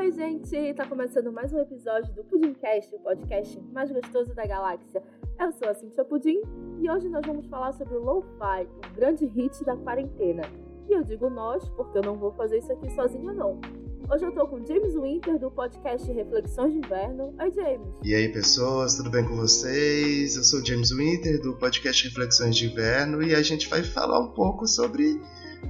[0.00, 0.74] Oi, gente!
[0.74, 5.02] Tá começando mais um episódio do Pudimcast, o podcast mais gostoso da galáxia.
[5.40, 6.40] Eu sou a Cintia Pudim
[6.80, 10.42] e hoje nós vamos falar sobre o Lo-Fi, o grande hit da quarentena.
[10.88, 13.60] E eu digo nós porque eu não vou fazer isso aqui sozinha, não.
[14.08, 17.34] Hoje eu tô com James Winter do podcast Reflexões de Inverno.
[17.36, 17.88] Oi, James.
[18.04, 20.36] E aí, pessoas, tudo bem com vocês?
[20.36, 24.20] Eu sou o James Winter do podcast Reflexões de Inverno e a gente vai falar
[24.20, 25.20] um pouco sobre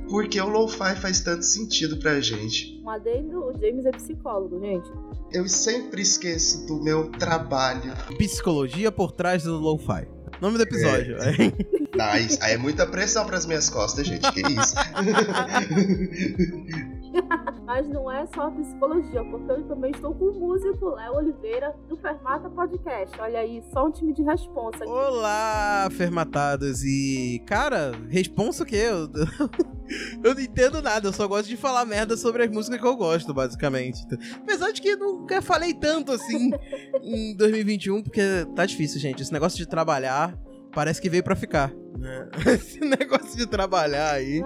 [0.09, 2.81] por que o lo-fi faz tanto sentido pra gente.
[2.83, 4.89] Um adendo, o James é psicólogo, gente.
[5.33, 7.93] Eu sempre esqueço do meu trabalho.
[8.17, 10.09] Psicologia por trás do lo-fi.
[10.41, 11.19] Nome do episódio.
[11.19, 11.79] É.
[11.99, 12.39] Nice.
[12.41, 14.31] Aí é muita pressão pras minhas costas, gente.
[14.33, 14.75] Que isso?
[17.69, 21.99] Mas não é só psicologia, porque eu também estou com o músico Léo Oliveira do
[21.99, 23.21] Fermata Podcast.
[23.21, 24.85] Olha aí, só um time de responsa.
[24.85, 24.91] Aqui.
[24.91, 26.83] Olá, fermatados.
[26.83, 28.87] E, cara, responsa o quê?
[28.89, 29.11] Eu,
[30.25, 32.97] eu não entendo nada, eu só gosto de falar merda sobre as músicas que eu
[32.97, 34.03] gosto, basicamente.
[34.37, 36.51] Apesar de que nunca falei tanto assim
[37.05, 38.23] em 2021, porque
[38.57, 39.23] tá difícil, gente.
[39.23, 40.35] Esse negócio de trabalhar
[40.73, 41.73] parece que veio para ficar.
[41.99, 42.29] Né?
[42.55, 44.43] Esse negócio de trabalhar aí.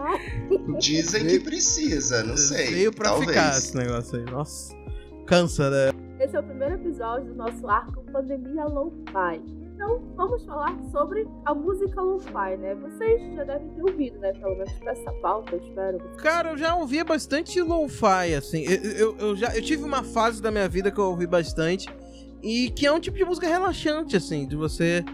[0.78, 2.70] Dizem que precisa, não sei.
[2.70, 3.30] Veio pra talvez.
[3.30, 4.24] ficar esse negócio aí.
[4.24, 4.74] Nossa,
[5.26, 5.92] cansa, né?
[6.18, 9.42] Esse é o primeiro episódio do nosso arco Pandemia Lo-Fi.
[9.74, 12.74] Então, vamos falar sobre a música Lo-Fi, né?
[12.76, 14.32] Vocês já devem ter ouvido, né?
[14.32, 15.98] Pelo menos pra essa pauta, eu espero.
[16.18, 18.64] Cara, eu já ouvia bastante Lo-Fi, assim.
[18.64, 21.88] Eu, eu, eu já eu tive uma fase da minha vida que eu ouvi bastante.
[22.42, 25.04] E que é um tipo de música relaxante, assim, de você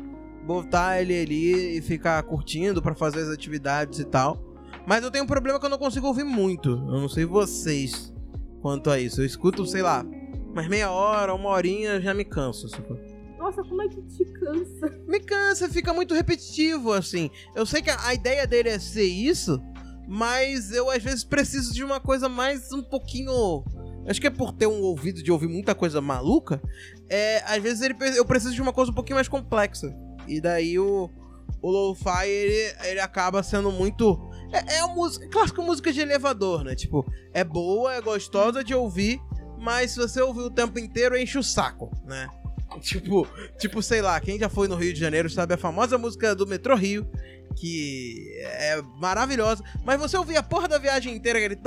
[0.48, 4.42] botar ele ali e ficar curtindo para fazer as atividades e tal.
[4.86, 6.70] Mas eu tenho um problema que eu não consigo ouvir muito.
[6.70, 8.14] Eu não sei vocês
[8.62, 9.20] quanto a isso.
[9.20, 10.02] Eu escuto, sei lá,
[10.54, 12.66] mais meia hora, uma horinha, já me canso.
[13.38, 14.88] Nossa, como é que te cansa?
[15.06, 17.30] Me cansa, fica muito repetitivo, assim.
[17.54, 19.60] Eu sei que a ideia dele é ser isso,
[20.08, 23.62] mas eu às vezes preciso de uma coisa mais um pouquinho.
[24.08, 26.62] Acho que é por ter um ouvido de ouvir muita coisa maluca.
[27.10, 29.94] É, às vezes ele, eu preciso de uma coisa um pouquinho mais complexa.
[30.28, 31.10] E daí o,
[31.62, 34.28] o lo-fi ele, ele acaba sendo muito.
[34.52, 36.74] É, é a música, clássica música de elevador, né?
[36.74, 39.20] Tipo, é boa, é gostosa de ouvir,
[39.58, 42.28] mas se você ouvir o tempo inteiro, enche o saco, né?
[42.82, 43.26] Tipo,
[43.58, 46.46] tipo, sei lá, quem já foi no Rio de Janeiro sabe a famosa música do
[46.46, 47.10] Metrô Rio,
[47.56, 51.58] que é maravilhosa, mas você ouvir a porra da viagem inteira, aquele.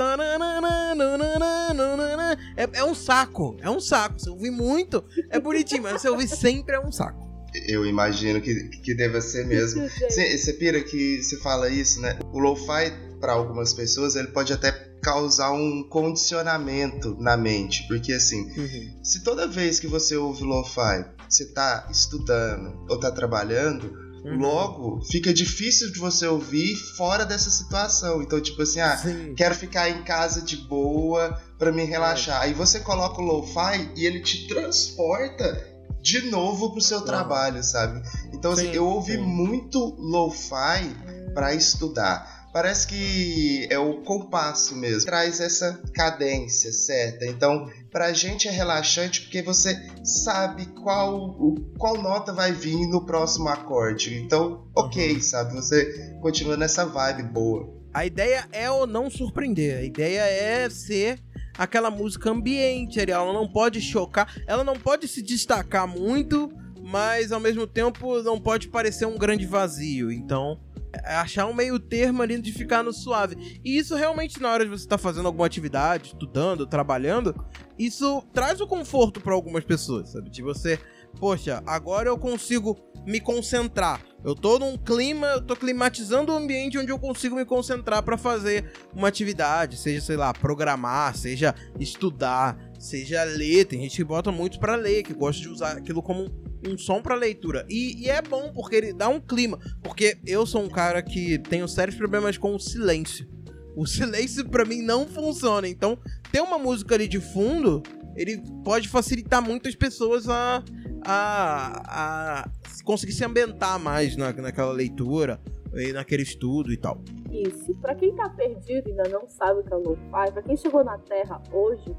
[2.56, 4.18] É, é um saco, é um saco.
[4.18, 7.31] Você ouvir muito, é bonitinho, mas você ouvir sempre é um saco.
[7.54, 9.88] Eu imagino que, que deva ser mesmo.
[10.08, 12.18] Você pira que você fala isso, né?
[12.32, 17.86] O lo-fi, para algumas pessoas, ele pode até causar um condicionamento na mente.
[17.88, 19.00] Porque assim, uhum.
[19.02, 24.38] se toda vez que você ouve lo-fi, você tá estudando ou tá trabalhando, Uhum.
[24.38, 28.22] Logo, fica difícil de você ouvir fora dessa situação.
[28.22, 29.34] Então, tipo assim, ah, Sim.
[29.36, 32.42] quero ficar em casa de boa para me relaxar.
[32.42, 32.46] É.
[32.46, 35.71] Aí você coloca o lo-fi e ele te transporta
[36.02, 38.02] de novo pro seu trabalho, sabe?
[38.32, 39.22] Então, assim, sim, eu ouvi sim.
[39.22, 40.94] muito lo-fi
[41.32, 47.24] para estudar parece que é o compasso mesmo, traz essa cadência certa.
[47.26, 51.34] Então, pra gente é relaxante porque você sabe qual,
[51.78, 54.18] qual nota vai vir no próximo acorde.
[54.18, 55.22] Então, ok, uhum.
[55.22, 55.54] sabe?
[55.54, 57.82] Você continua nessa vibe boa.
[57.94, 61.18] A ideia é ou não surpreender, a ideia é ser
[61.56, 67.40] aquela música ambiente, ela não pode chocar, ela não pode se destacar muito, mas ao
[67.40, 70.10] mesmo tempo não pode parecer um grande vazio.
[70.10, 70.60] Então,
[70.92, 73.60] é achar um meio termo ali de ficar no suave.
[73.64, 77.34] E isso realmente, na hora de você estar tá fazendo alguma atividade, estudando, trabalhando,
[77.78, 80.28] isso traz o conforto para algumas pessoas, sabe?
[80.28, 80.78] De você,
[81.18, 84.00] poxa, agora eu consigo me concentrar.
[84.24, 88.16] Eu tô num clima, eu tô climatizando o ambiente onde eu consigo me concentrar para
[88.16, 93.64] fazer uma atividade, seja, sei lá, programar, seja estudar, seja ler.
[93.64, 96.30] Tem gente que bota muito para ler, que gosta de usar aquilo como
[96.66, 97.66] um som para leitura.
[97.68, 99.58] E, e, é bom porque ele dá um clima.
[99.82, 103.28] Porque eu sou um cara que tenho sérios problemas com o silêncio.
[103.74, 105.66] O silêncio para mim não funciona.
[105.66, 105.98] Então,
[106.30, 107.82] ter uma música ali de fundo,
[108.16, 110.62] ele pode facilitar muito as pessoas a,
[111.04, 112.50] a, a
[112.84, 115.40] conseguir se ambientar mais na, naquela leitura
[115.74, 117.02] e naquele estudo e tal.
[117.30, 117.74] Isso.
[117.76, 120.84] Para quem tá perdido e ainda não sabe o que é lo-fi, para quem chegou
[120.84, 121.94] na Terra hoje,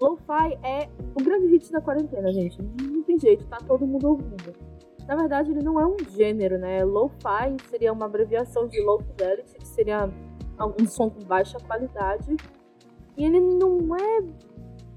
[0.00, 2.60] Lo-fi é o grande hit da quarentena, gente.
[2.60, 4.52] Não tem jeito, tá todo mundo ouvindo.
[5.06, 6.84] Na verdade, ele não é um gênero, né?
[6.84, 10.10] Lo-fi seria uma abreviação de low fidelity, que seria
[10.78, 12.36] um som com baixa qualidade.
[13.16, 14.20] E ele não é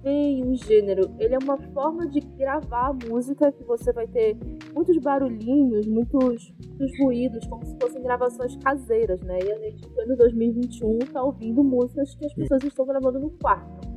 [0.02, 4.38] bem um gênero, ele é uma forma de gravar a música que você vai ter
[4.74, 9.40] muitos barulhinhos, muitos, muitos ruídos, como se fossem gravações caseiras, né?
[9.40, 13.88] E a gente, em 2021, tá ouvindo músicas que as pessoas estão gravando no quarto.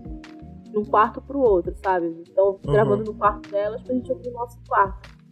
[0.70, 2.16] de um quarto pro outro, sabe?
[2.30, 2.72] Então, uhum.
[2.72, 5.22] gravando no quarto delas pra gente ouvir no nosso quarto.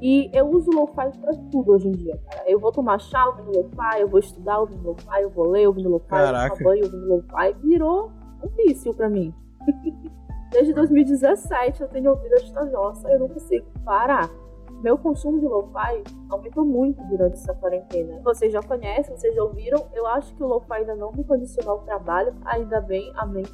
[0.00, 2.50] E eu uso lo-fi pra tudo hoje em dia, cara.
[2.50, 5.90] Eu vou tomar chá ouvindo lo-fi, eu vou estudar ouvindo lo-fi, eu vou ler ouvindo
[5.90, 7.54] lo-fi, eu vou tomar banho ouvindo lo-fi.
[7.62, 8.10] Virou
[8.42, 9.34] um vício pra mim.
[10.50, 14.28] Desde 2017 eu tenho ouvido esta nossa, eu não consigo parar.
[14.82, 18.18] Meu consumo de lo-fi aumentou muito durante essa quarentena.
[18.24, 19.86] Vocês já conhecem, vocês já ouviram.
[19.92, 23.44] Eu acho que o lo-fi ainda não me condicionou ao trabalho, ainda bem, amém.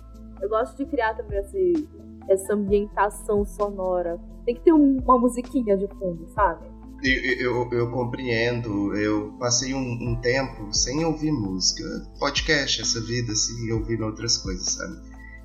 [0.40, 1.88] Eu gosto de criar também esse,
[2.28, 4.20] essa ambientação sonora.
[4.44, 6.64] Tem que ter uma musiquinha de fundo, sabe?
[7.02, 11.84] Eu, eu, eu, compreendo, eu passei um, um, tempo sem ouvir música,
[12.19, 14.96] podcast, essa vida, assim, ouvindo outras coisas, sabe?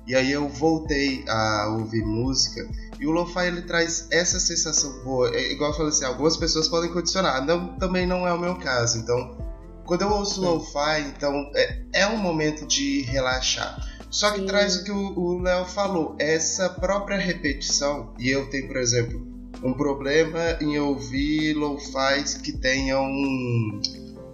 [0.06, 2.68] E aí eu voltei a ouvir música
[2.98, 5.28] e o lo-fi ele traz essa sensação boa.
[5.34, 8.56] É, igual eu falei assim, algumas pessoas podem condicionar, não, também não é o meu
[8.56, 8.98] caso.
[8.98, 9.36] Então,
[9.84, 13.76] quando eu ouço lo-fi, então é, é um momento de relaxar.
[14.10, 14.46] Só que Sim.
[14.46, 18.12] traz o que o Léo falou, essa própria repetição.
[18.18, 19.26] E eu tenho, por exemplo,
[19.62, 23.08] um problema em ouvir lo-fis que tenham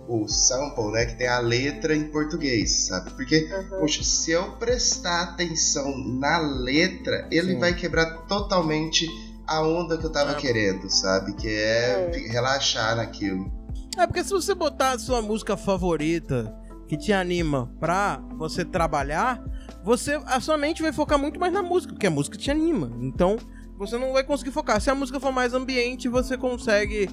[0.08, 3.10] o sample, né, que tem a letra em português, sabe?
[3.10, 3.80] Porque, uhum.
[3.80, 7.58] poxa, se eu prestar atenção na letra, ele Sim.
[7.58, 9.06] vai quebrar totalmente
[9.46, 10.34] a onda que eu tava é.
[10.34, 11.34] querendo, sabe?
[11.34, 13.52] Que é, é relaxar naquilo.
[13.98, 16.54] É porque se você botar a sua música favorita
[16.86, 19.42] que te anima pra você trabalhar,
[19.84, 22.90] você a sua mente vai focar muito mais na música, porque a música te anima.
[23.00, 23.36] Então,
[23.76, 24.80] você não vai conseguir focar.
[24.80, 27.08] Se a música for mais ambiente, você consegue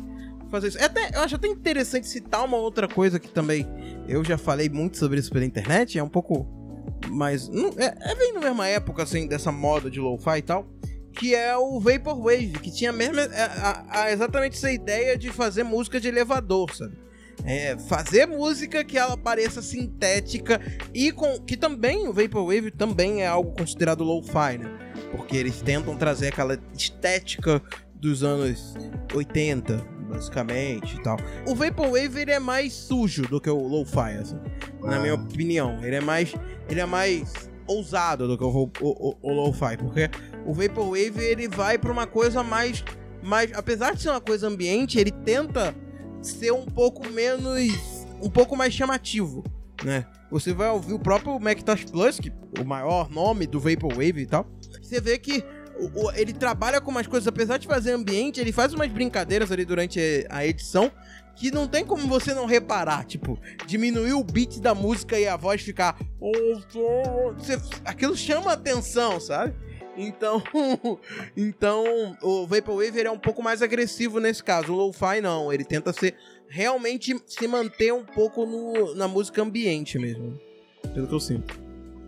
[0.50, 0.78] fazer isso.
[0.78, 3.68] É até, eu acho até interessante citar uma outra coisa que também
[4.08, 6.48] eu já falei muito sobre isso pela internet, é um pouco.
[7.52, 10.68] Não, é, é bem na mesma época, assim, dessa moda de lo-fi e tal.
[11.14, 15.64] Que é o Vaporwave, que tinha mesmo a, a, a exatamente essa ideia de fazer
[15.64, 17.06] música de elevador, sabe?
[17.46, 20.60] É, fazer música que ela pareça sintética
[20.94, 24.80] e com que também o vaporwave também é algo considerado lo-fi, né?
[25.12, 27.62] Porque eles tentam trazer aquela estética
[27.94, 28.74] dos anos
[29.14, 31.18] 80, basicamente e tal.
[31.46, 34.40] O vaporwave ele é mais sujo do que o lo-fi, assim,
[34.84, 34.92] ah.
[34.92, 35.16] na minha ah.
[35.16, 35.84] opinião.
[35.84, 36.34] Ele é mais
[36.70, 37.34] ele é mais
[37.68, 40.10] ousado do que o, o, o, lo-fi, porque
[40.46, 42.84] o vaporwave ele vai para uma coisa mais
[43.22, 45.76] mais apesar de ser uma coisa ambiente, ele tenta
[46.22, 48.06] ser um pouco menos.
[48.22, 49.44] um pouco mais chamativo,
[49.84, 50.06] né?
[50.32, 54.26] Você vai ouvir o próprio Macintosh Plus, que é o maior nome do Vaporwave e
[54.26, 54.46] tal.
[54.82, 55.44] Você vê que
[55.80, 59.66] o, ele trabalha com umas coisas, apesar de fazer ambiente, ele faz umas brincadeiras ali
[59.66, 60.92] durante a edição
[61.36, 63.38] que não tem como você não reparar, tipo,
[63.68, 66.00] diminuir o beat da música e a voz ficar.
[67.38, 69.54] Você, aquilo chama atenção, sabe?
[69.98, 70.42] Então,
[71.36, 74.74] então o Vaporwave é um pouco mais agressivo nesse caso.
[74.74, 76.16] O Lo-Fi não, ele tenta ser
[76.48, 80.40] realmente se manter um pouco no, na música ambiente mesmo.
[80.94, 81.65] Pelo que eu sinto.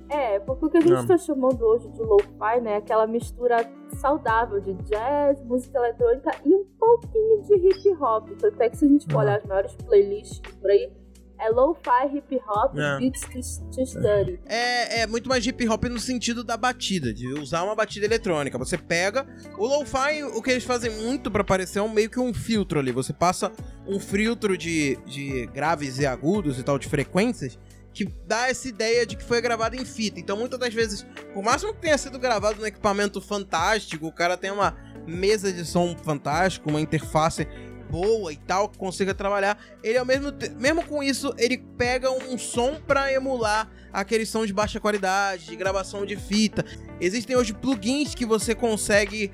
[0.09, 3.69] É, porque o que a gente está chamando hoje de lo-fi, né, é aquela mistura
[3.95, 8.29] saudável de jazz, música eletrônica e um pouquinho de hip hop.
[8.39, 10.91] Tanto é que se a gente for olhar as maiores playlists por aí,
[11.39, 12.97] é lo-fi, hip hop, é.
[12.99, 14.39] beats to, study.
[14.45, 18.57] É, é muito mais hip hop no sentido da batida, de usar uma batida eletrônica.
[18.57, 19.25] Você pega.
[19.57, 22.79] O lo-fi, o que eles fazem muito para parecer é um, meio que um filtro
[22.79, 22.91] ali.
[22.91, 23.51] Você passa
[23.85, 27.57] um filtro de, de graves e agudos e tal, de frequências,
[27.97, 30.19] que dá essa ideia de que foi gravado em fita.
[30.19, 34.37] Então, muitas das vezes, por máximo que tenha sido gravado num equipamento fantástico, o cara
[34.37, 34.77] tem uma
[35.07, 37.47] mesa de som fantástico, uma interface
[37.89, 42.37] boa e tal, que consiga trabalhar, ele ao mesmo mesmo com isso, ele pega um
[42.37, 46.63] som para emular aquele som de baixa qualidade, de gravação de fita.
[47.01, 49.31] Existem hoje plugins que você consegue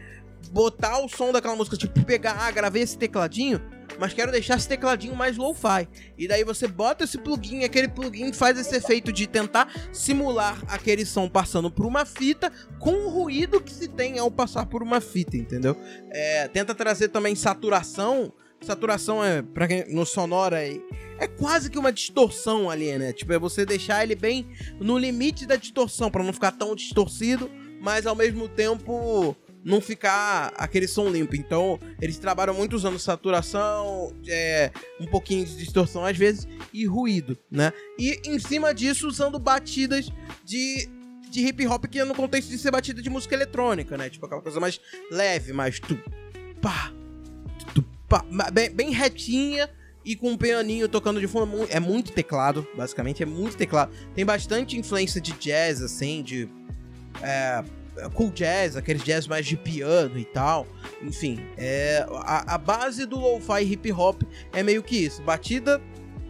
[0.52, 3.60] botar o som daquela música, tipo pegar, ah, gravei esse tecladinho,
[4.00, 5.88] mas quero deixar esse tecladinho mais lo-fi.
[6.18, 11.06] E daí você bota esse plugin, aquele plugin faz esse efeito de tentar simular aquele
[11.06, 15.00] som passando por uma fita com o ruído que se tem ao passar por uma
[15.00, 15.76] fita, entendeu?
[16.10, 20.80] É, tenta trazer também saturação Saturação é, pra quem no sonoro é,
[21.20, 23.12] é quase que uma distorção ali, né?
[23.12, 24.48] Tipo, é você deixar ele bem
[24.80, 30.54] no limite da distorção, para não ficar tão distorcido, mas ao mesmo tempo não ficar
[30.58, 31.36] aquele som limpo.
[31.36, 37.38] Então, eles trabalham muito usando saturação, é, um pouquinho de distorção às vezes e ruído,
[37.50, 37.72] né?
[37.98, 40.12] E em cima disso, usando batidas
[40.44, 40.90] de,
[41.30, 44.10] de hip hop que é no contexto de ser batida de música eletrônica, né?
[44.10, 44.80] Tipo aquela coisa mais
[45.12, 45.98] leve, mais tu,
[46.62, 46.92] pá,
[48.52, 49.70] bem, bem retinha
[50.06, 51.68] e com um pianinho tocando de fundo.
[51.70, 53.92] É muito teclado, basicamente, é muito teclado.
[54.14, 56.50] Tem bastante influência de jazz, assim, de.
[57.22, 57.64] É,
[58.14, 60.68] cool jazz, aqueles jazz mais de piano e tal.
[61.02, 65.82] Enfim, é, a, a base do lo-fi hip hop é meio que isso: batida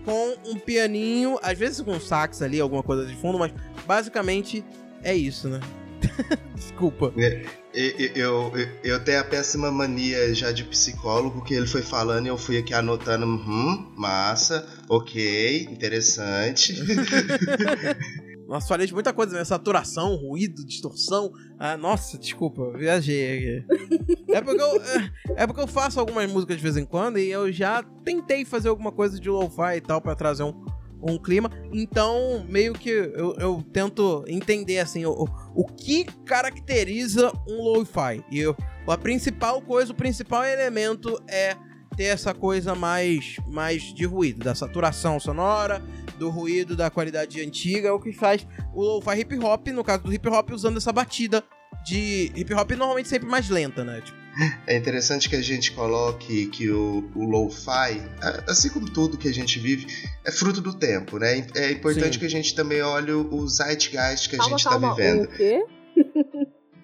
[0.05, 3.53] com um pianinho, às vezes com um sax ali, alguma coisa de fundo, mas
[3.85, 4.63] basicamente
[5.01, 5.59] é isso, né?
[6.55, 7.13] Desculpa.
[7.17, 12.25] É, eu, eu, eu, tenho a péssima mania já de psicólogo que ele foi falando
[12.25, 16.75] e eu fui aqui anotando, hum, massa, ok, interessante.
[18.47, 19.43] Nossa, falei de muita coisa, né?
[19.43, 21.31] Saturação, ruído, distorção.
[21.57, 24.25] Ah, nossa, desculpa, viajei aqui.
[24.29, 25.11] é, porque eu, é,
[25.43, 28.69] é, porque eu faço algumas músicas de vez em quando e eu já tentei fazer
[28.69, 30.65] alguma coisa de lo-fi e tal para trazer um,
[31.01, 31.49] um clima.
[31.71, 38.23] Então, meio que eu, eu tento entender, assim, o, o que caracteriza um lo-fi.
[38.29, 38.55] E eu,
[38.87, 41.55] a principal coisa, o principal elemento é
[41.95, 45.81] ter essa coisa mais, mais de ruído, da saturação sonora,
[46.23, 50.03] do ruído da qualidade antiga, é o que faz o lo-fi hip hop, no caso
[50.03, 51.43] do hip hop, usando essa batida
[51.83, 53.99] de hip hop normalmente sempre mais lenta, né?
[53.99, 54.17] Tipo,
[54.65, 58.01] é interessante que a gente coloque que o, o lo-fi,
[58.47, 59.85] assim como tudo que a gente vive,
[60.23, 61.45] é fruto do tempo, né?
[61.55, 62.19] É importante Sim.
[62.19, 65.25] que a gente também olhe o zeitgeist que a calma, gente está vivendo.
[65.25, 65.63] O quê?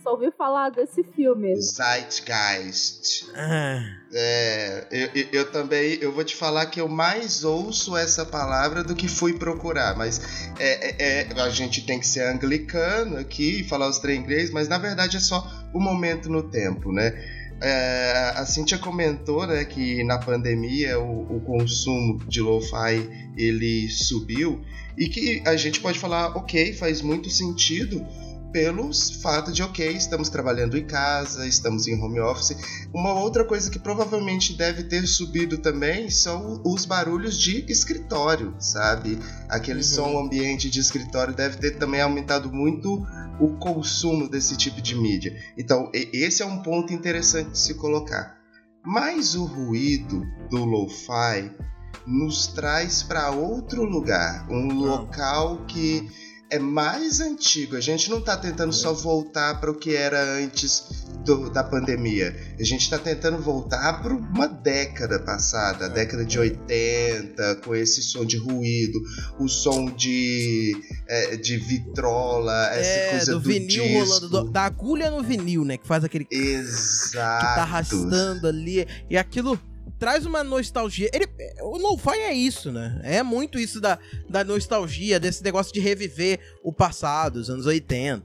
[0.10, 1.56] Só ouvi falar desse filme.
[1.62, 3.28] Zeitgeist.
[3.36, 3.80] Ah.
[4.12, 8.96] É, eu, eu, também, eu vou te falar que eu mais ouço essa palavra do
[8.96, 13.64] que fui procurar, mas é, é, é a gente tem que ser anglicano aqui e
[13.64, 17.14] falar os três inglês, mas na verdade é só o momento no tempo, né?
[17.62, 24.64] É, a Cintia comentou né, que na pandemia o, o consumo de lo-fi ele subiu
[24.98, 28.04] e que a gente pode falar, ok, faz muito sentido
[28.52, 32.56] pelos fato de, ok, estamos trabalhando em casa, estamos em home office.
[32.94, 39.20] Uma outra coisa que provavelmente deve ter subido também são os barulhos de escritório, sabe?
[39.48, 39.84] Aquele uhum.
[39.84, 43.06] som ambiente de escritório deve ter também aumentado muito
[43.40, 45.34] o consumo desse tipo de mídia.
[45.58, 48.38] Então, esse é um ponto interessante de se colocar.
[48.86, 51.52] Mas o ruído do lo-fi
[52.06, 56.10] nos traz para outro lugar, um local que
[56.50, 57.76] é mais antigo.
[57.76, 62.36] A gente não está tentando só voltar para o que era antes do, da pandemia.
[62.60, 68.02] A gente está tentando voltar para uma década passada, a década de 80, com esse
[68.02, 69.00] som de ruído,
[69.40, 70.76] o som de,
[71.08, 74.00] é, de vitrola, essa é, coisa do, do vinil disco.
[74.00, 75.78] rolando, do, da agulha no vinil, né?
[75.78, 76.28] Que faz aquele.
[76.32, 77.46] Exato.
[77.46, 78.88] Que tá arrastando ali.
[79.10, 79.60] E aquilo
[80.00, 81.10] traz uma nostalgia.
[81.14, 81.28] Ele,
[81.62, 83.00] o lo-fi é isso, né?
[83.04, 88.24] É muito isso da, da nostalgia, desse negócio de reviver o passado, os anos 80,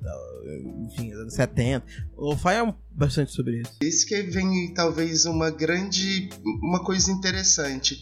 [0.87, 1.85] enfim, os anos 70.
[2.17, 3.73] O lo-fi é bastante sobre isso.
[3.83, 6.29] Isso que vem talvez uma grande,
[6.63, 8.01] uma coisa interessante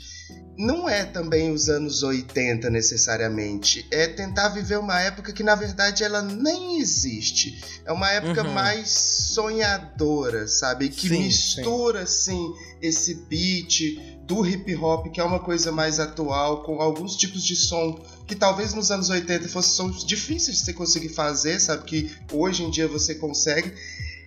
[0.56, 3.86] não é também os anos 80 necessariamente.
[3.90, 7.62] É tentar viver uma época que na verdade ela nem existe.
[7.84, 8.52] É uma época uhum.
[8.52, 10.88] mais sonhadora, sabe?
[10.88, 12.32] Que sim, mistura sim.
[12.32, 17.44] assim esse beat do hip hop, que é uma coisa mais atual, com alguns tipos
[17.44, 21.84] de som que talvez nos anos 80 fossem sons difíceis de você conseguir fazer, sabe?
[21.84, 23.72] Que hoje em dia você consegue.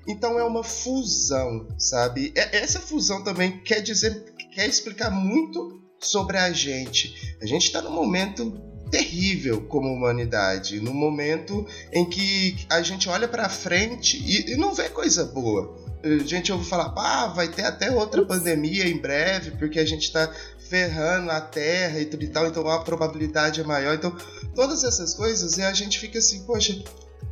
[0.08, 2.32] Então é uma fusão, sabe?
[2.36, 7.36] Essa fusão também quer dizer, quer explicar muito sobre a gente.
[7.42, 8.52] A gente está num momento
[8.90, 14.74] terrível como humanidade, num momento em que a gente olha para frente e, e, não
[14.74, 15.84] vê coisa boa.
[16.04, 20.04] A gente ouve falar, ah, vai ter até outra pandemia em breve, porque a gente
[20.04, 20.32] está
[20.70, 23.96] ferrando a Terra e tudo e tal, então a probabilidade é maior.
[23.96, 24.16] Então,
[24.54, 26.80] todas essas coisas, e a gente fica assim, poxa,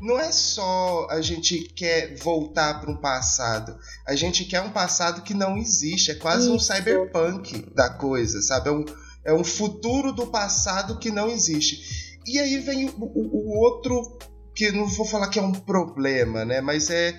[0.01, 5.21] não é só a gente quer voltar para um passado, a gente quer um passado
[5.21, 6.55] que não existe, é quase Isso.
[6.55, 8.69] um cyberpunk da coisa, sabe?
[8.69, 8.85] É um,
[9.25, 12.19] é um futuro do passado que não existe.
[12.25, 14.17] E aí vem o, o, o outro,
[14.53, 16.61] que não vou falar que é um problema, né?
[16.61, 17.17] Mas é,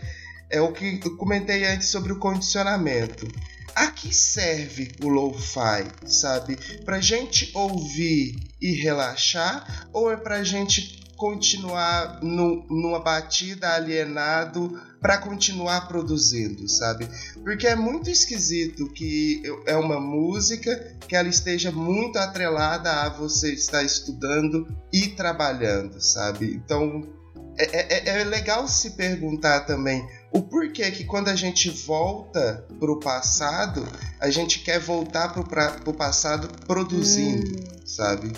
[0.50, 3.26] é o que eu comentei antes sobre o condicionamento.
[3.75, 6.56] A que serve o lo-fi, sabe?
[6.85, 15.16] Pra gente ouvir e relaxar ou é pra gente continuar no, numa batida alienado para
[15.16, 17.08] continuar produzindo, sabe?
[17.42, 23.54] Porque é muito esquisito que é uma música que ela esteja muito atrelada a você
[23.54, 26.52] estar estudando e trabalhando, sabe?
[26.62, 27.08] Então
[27.56, 32.92] é, é, é legal se perguntar também o porquê que quando a gente volta para
[32.92, 33.82] o passado,
[34.20, 37.86] a gente quer voltar para o passado produzindo, hum.
[37.86, 38.30] sabe?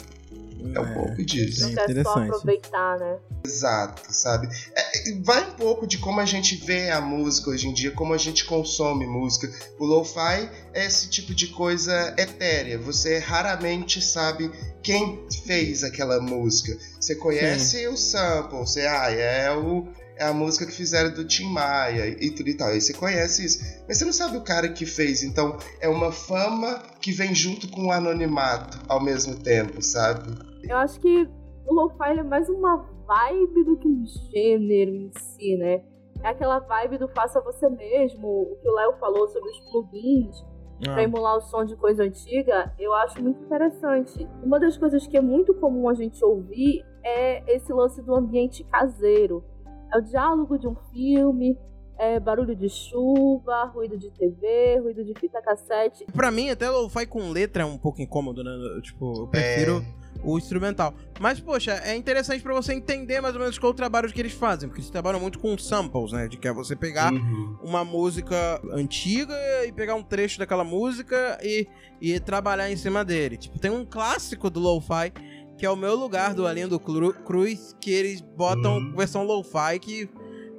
[0.75, 1.69] É um pouco disso.
[1.69, 3.19] Não quer só aproveitar, né?
[3.45, 4.49] Exato, sabe?
[4.75, 8.13] É, vai um pouco de como a gente vê a música hoje em dia, como
[8.13, 9.51] a gente consome música.
[9.79, 12.79] O lo-fi é esse tipo de coisa etérea.
[12.79, 14.51] Você raramente sabe
[14.83, 16.77] quem fez aquela música.
[17.01, 17.89] Você conhece Sim.
[17.89, 19.87] o sample, você, ah, é o
[20.19, 22.69] é a música que fizeram do Tim Maia e tudo e tal.
[22.69, 23.61] Aí você conhece isso.
[23.87, 25.23] Mas você não sabe o cara que fez.
[25.23, 30.33] Então é uma fama que vem junto com o anonimato ao mesmo tempo, sabe?
[30.69, 31.29] Eu acho que
[31.67, 35.83] o lo-fi é mais uma vibe do que um gênero em si, né?
[36.23, 40.45] É aquela vibe do faça você mesmo, o que o Léo falou sobre os plugins
[40.87, 40.95] ah.
[40.95, 44.27] para emular o som de coisa antiga, eu acho muito interessante.
[44.43, 48.65] Uma das coisas que é muito comum a gente ouvir é esse lance do ambiente
[48.65, 49.45] caseiro.
[49.93, 51.57] É o diálogo de um filme,
[51.99, 56.05] é barulho de chuva, ruído de TV, ruído de fita cassete.
[56.13, 58.53] Pra mim, até o fi com letra é um pouco incômodo, né?
[58.83, 59.79] Tipo, eu prefiro.
[60.03, 60.95] É o instrumental.
[61.21, 64.33] Mas, poxa, é interessante para você entender mais ou menos qual o trabalho que eles
[64.33, 66.29] fazem, porque eles trabalham muito com samples, né?
[66.29, 67.59] De que é você pegar uhum.
[67.63, 69.35] uma música antiga
[69.67, 71.67] e pegar um trecho daquela música e,
[72.01, 73.37] e trabalhar em cima dele.
[73.37, 75.13] Tipo, tem um clássico do lo-fi
[75.57, 78.95] que é o meu lugar do Além do Cru Cruz, que eles botam uhum.
[78.95, 80.09] versão lo-fi que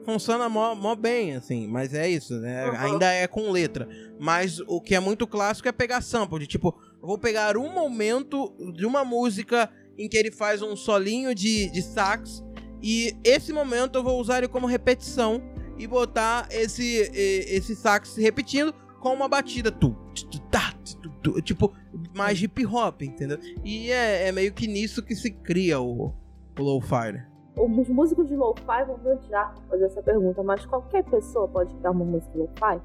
[0.04, 2.66] funciona mó, mó, bem, assim, mas é isso, né?
[2.66, 2.78] Uhum.
[2.78, 3.88] Ainda é com letra.
[4.20, 8.54] Mas o que é muito clássico é pegar sample, de tipo, vou pegar um momento
[8.74, 12.44] de uma música em que ele faz um solinho de, de sax,
[12.82, 15.42] e esse momento eu vou usar ele como repetição
[15.78, 19.72] e botar esse, esse sax repetindo com uma batida.
[19.72, 19.96] Tu,
[20.30, 21.74] tu, tá, tu, tu, tipo,
[22.16, 23.40] mais hip hop, entendeu?
[23.64, 26.14] E é, é meio que nisso que se cria o,
[26.58, 27.14] o Lo-Fi.
[27.14, 27.28] Né?
[27.60, 31.92] os músicos de lo-fi vão me odiar fazer essa pergunta, mas qualquer pessoa pode criar
[31.92, 32.80] uma música lo-fi?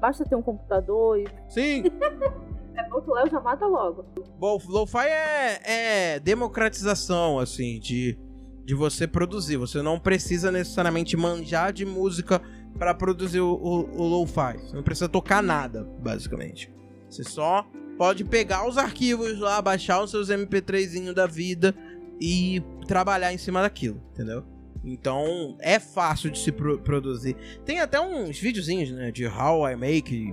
[0.00, 1.26] Basta ter um computador e.
[1.48, 1.84] Sim!
[2.76, 4.04] é bom já mata logo.
[4.38, 8.18] Bom, lo-fi é, é democratização, assim, de,
[8.64, 9.56] de você produzir.
[9.56, 12.40] Você não precisa necessariamente manjar de música
[12.78, 14.58] para produzir o, o, o lo-fi.
[14.58, 16.72] Você não precisa tocar nada, basicamente.
[17.08, 17.66] Você só
[17.96, 21.74] pode pegar os arquivos lá, baixar os seus MP3zinho da vida
[22.20, 24.44] e trabalhar em cima daquilo, entendeu?
[24.84, 27.36] Então é fácil de se pro produzir.
[27.64, 30.32] Tem até uns videozinhos, né, de how I make,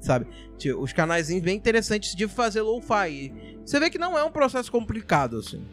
[0.00, 0.26] sabe?
[0.78, 3.32] Os canais bem interessantes de fazer lo-fi.
[3.64, 5.64] Você vê que não é um processo complicado, assim.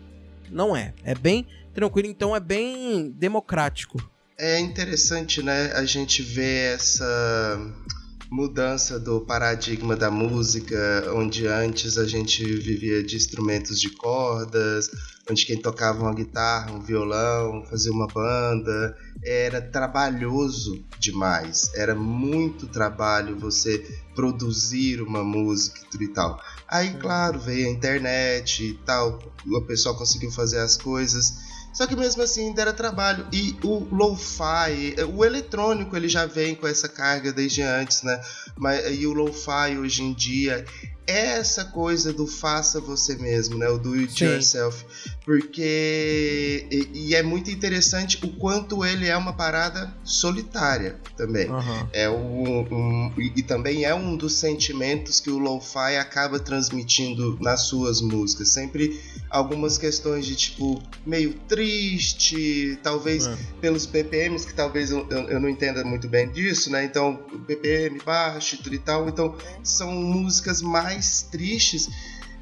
[0.50, 0.94] Não é.
[1.04, 3.98] É bem tranquilo, então é bem democrático.
[4.38, 7.58] É interessante, né, a gente ver essa
[8.32, 10.76] mudança do paradigma da música,
[11.14, 14.90] onde antes a gente vivia de instrumentos de cordas,
[15.30, 22.68] onde quem tocava uma guitarra, um violão, fazia uma banda, era trabalhoso demais, era muito
[22.68, 23.80] trabalho você
[24.16, 26.40] produzir uma música e tal.
[26.68, 31.45] Aí, claro, veio a internet e tal, o pessoal conseguiu fazer as coisas
[31.76, 33.28] só que mesmo assim ainda era trabalho.
[33.32, 38.20] E o lo-fi, o eletrônico ele já vem com essa carga desde antes, né?
[38.58, 40.66] Mas, e o lo-fi hoje em dia
[41.08, 43.68] é essa coisa do faça você mesmo, né?
[43.70, 44.26] O do it Sim.
[44.26, 44.86] yourself.
[45.24, 46.68] Porque.
[46.72, 51.50] E, e, é muito interessante o quanto ele é uma parada solitária também.
[51.50, 51.88] Uhum.
[51.92, 57.62] É um, um, e também é um dos sentimentos que o lo-fi acaba transmitindo nas
[57.62, 58.50] suas músicas.
[58.50, 63.38] Sempre algumas questões de tipo meio triste, talvez é.
[63.60, 66.86] pelos BPMs, que talvez eu, eu, eu, não entenda muito bem disso, né?
[66.86, 69.10] Então, BPM baixo e tal.
[69.10, 71.90] Então, são músicas mais mais tristes,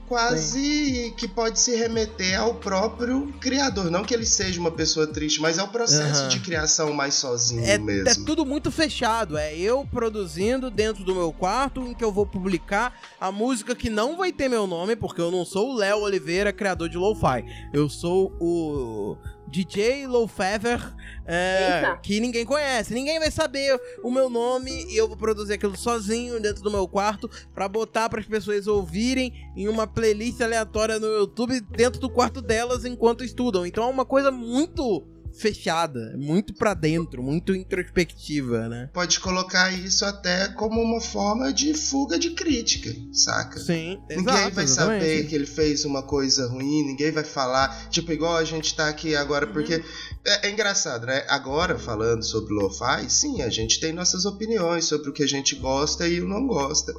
[0.08, 1.13] quase Sim.
[1.18, 3.89] que pode se remeter ao próprio criador.
[3.89, 6.30] Não que ele seja uma pessoa triste, mas é o processo uhum.
[6.30, 8.10] de criação mais sozinho é, mesmo.
[8.10, 9.38] É tudo muito fechado.
[9.38, 13.89] É eu produzindo dentro do meu quarto em que eu vou publicar a música que
[13.89, 17.44] não vai ter meu nome, porque eu não sou o Léo Oliveira, criador de Lo-Fi.
[17.74, 19.18] Eu sou o
[19.54, 20.82] DJ Low Feather,
[21.28, 22.92] é, que ninguém conhece.
[22.92, 26.88] Ninguém vai saber o meu nome e eu vou produzir aquilo sozinho dentro do meu
[26.88, 32.10] quarto para botar para as pessoas ouvirem em uma playlist aleatória no YouTube dentro do
[32.10, 33.63] quarto delas enquanto estudam.
[33.63, 38.89] Então é uma coisa muito fechada, muito para dentro, muito introspectiva, né?
[38.93, 43.60] Pode colocar isso até como uma forma de fuga de crítica, saca?
[43.60, 45.02] Sim, Ninguém exato, vai exatamente.
[45.02, 48.88] saber que ele fez uma coisa ruim, ninguém vai falar, tipo, igual a gente tá
[48.88, 49.54] aqui agora, uhum.
[49.54, 49.84] porque
[50.26, 51.26] é, é, engraçado, né?
[51.28, 55.56] Agora, falando sobre lo-fi, sim, a gente tem nossas opiniões sobre o que a gente
[55.56, 56.93] gosta e o não gosta.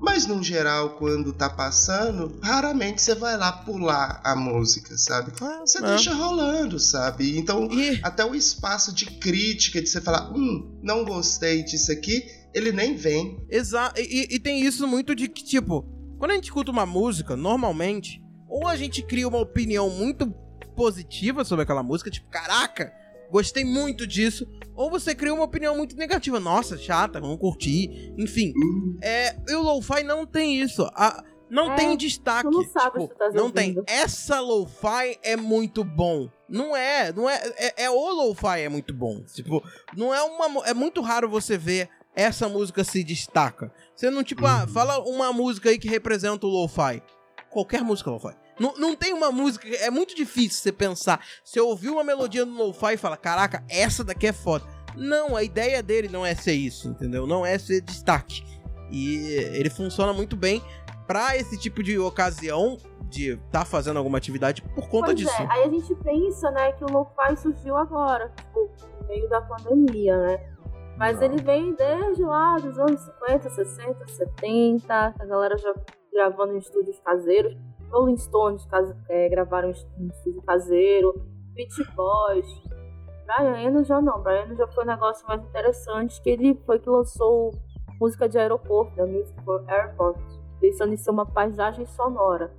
[0.00, 5.32] Mas no geral, quando tá passando, raramente você vai lá pular a música, sabe?
[5.40, 5.82] Ah, você é.
[5.82, 7.38] deixa rolando, sabe?
[7.38, 8.00] Então, e...
[8.02, 12.96] até o espaço de crítica, de você falar, hum, não gostei disso aqui, ele nem
[12.96, 13.44] vem.
[13.50, 14.00] Exato.
[14.00, 15.82] E, e tem isso muito de que, tipo,
[16.18, 20.26] quando a gente escuta uma música, normalmente, ou a gente cria uma opinião muito
[20.74, 22.92] positiva sobre aquela música, tipo, caraca,
[23.30, 28.52] gostei muito disso, ou você cria uma opinião muito negativa, nossa, chata, não curti, enfim.
[29.02, 30.82] É, e o lo-fi não tem isso.
[30.94, 32.48] A, não é, tem destaque.
[32.48, 33.76] não sabe tipo, tá não tem.
[33.86, 36.30] Essa lo-fi é muito bom.
[36.48, 39.22] Não é, não é, é, é o lo-fi é muito bom.
[39.24, 39.62] Tipo,
[39.96, 43.72] não é uma é muito raro você ver essa música se destaca.
[43.94, 44.68] Você não tipo, ah, uhum.
[44.68, 47.02] fala uma música aí que representa o lo-fi.
[47.50, 48.34] Qualquer música lo-fi.
[48.60, 49.66] Não, não tem uma música.
[49.76, 51.24] É muito difícil você pensar.
[51.42, 54.66] Você ouvir uma melodia no lo-fi e fala: Caraca, essa daqui é foda.
[54.94, 57.26] Não, a ideia dele não é ser isso, entendeu?
[57.26, 58.44] Não é ser destaque.
[58.90, 59.16] E
[59.54, 60.62] ele funciona muito bem
[61.06, 62.76] para esse tipo de ocasião
[63.08, 65.42] de estar tá fazendo alguma atividade por conta pois disso.
[65.42, 65.46] É.
[65.50, 68.70] Aí a gente pensa, né, que o lo-fi surgiu agora, tipo,
[69.00, 70.50] no meio da pandemia, né?
[70.98, 71.24] Mas Não.
[71.24, 75.74] ele vem desde lá dos anos 50, 60, 70, a galera já
[76.12, 77.56] gravando em estúdios caseiros.
[77.90, 78.66] Rolling Stones
[79.08, 81.14] é, gravaram em estúdio caseiro,
[81.52, 82.46] Beach Boys.
[83.26, 86.78] Brian Eno já não, Brian Eno já foi um negócio mais interessante, que ele foi
[86.78, 87.52] que lançou
[88.00, 90.18] música de aeroporto, da Music for Airport,
[90.60, 92.52] pensando em ser uma paisagem sonora.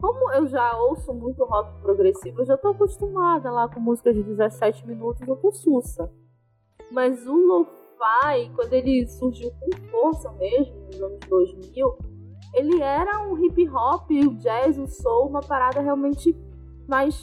[0.00, 4.22] Como eu já ouço muito rock progressivo, eu já tô acostumada lá com música de
[4.22, 6.12] 17 minutos, eu tô sussa.
[6.90, 11.98] Mas o lo-fi, quando ele surgiu com força mesmo, nos anos 2000,
[12.54, 16.36] ele era um hip hop, o jazz, o soul, uma parada realmente
[16.86, 17.20] mais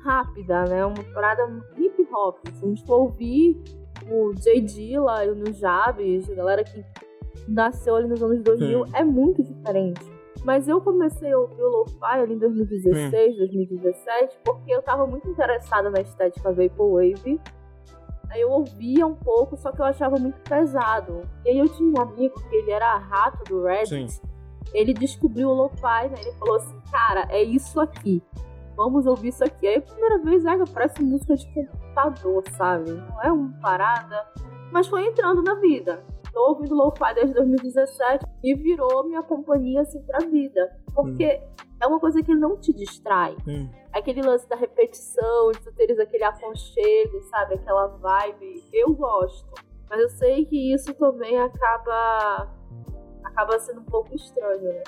[0.00, 0.84] rápida, né?
[0.84, 1.42] Uma parada
[1.76, 2.38] hip hop.
[2.52, 3.60] Se a gente for ouvir
[4.10, 4.60] o J.
[4.60, 6.84] Dilla e o Nujabes, a galera que
[7.46, 10.00] nasceu ali nos anos 2000, é muito diferente.
[10.44, 13.38] Mas eu comecei a ouvir o Lo-Fi ali em 2016, hum.
[13.38, 17.40] 2017, porque eu tava muito interessada na estética Vaporwave.
[18.30, 21.22] Aí eu ouvia um pouco, só que eu achava muito pesado.
[21.44, 24.12] E aí eu tinha um amigo que ele era rato do Reddit.
[24.12, 24.27] Sim.
[24.72, 26.16] Ele descobriu o Lo-Fi, né?
[26.20, 28.22] Ele falou assim, cara, é isso aqui.
[28.76, 29.66] Vamos ouvir isso aqui.
[29.66, 32.92] Aí a primeira vez, é, parece música de computador, sabe?
[32.92, 34.26] Não é uma parada.
[34.70, 36.04] Mas foi entrando na vida
[36.38, 40.70] tô ouvindo lo-fi desde 2017 e virou minha companhia assim pra vida.
[40.94, 41.64] Porque hum.
[41.80, 43.36] é uma coisa que não te distrai.
[43.46, 43.68] Hum.
[43.92, 47.54] Aquele lance da repetição, de tu teres aquele aconchego, sabe?
[47.54, 48.64] Aquela vibe.
[48.72, 49.48] Eu gosto.
[49.90, 52.48] Mas eu sei que isso também acaba
[53.38, 54.82] acaba sendo um pouco estranho, né?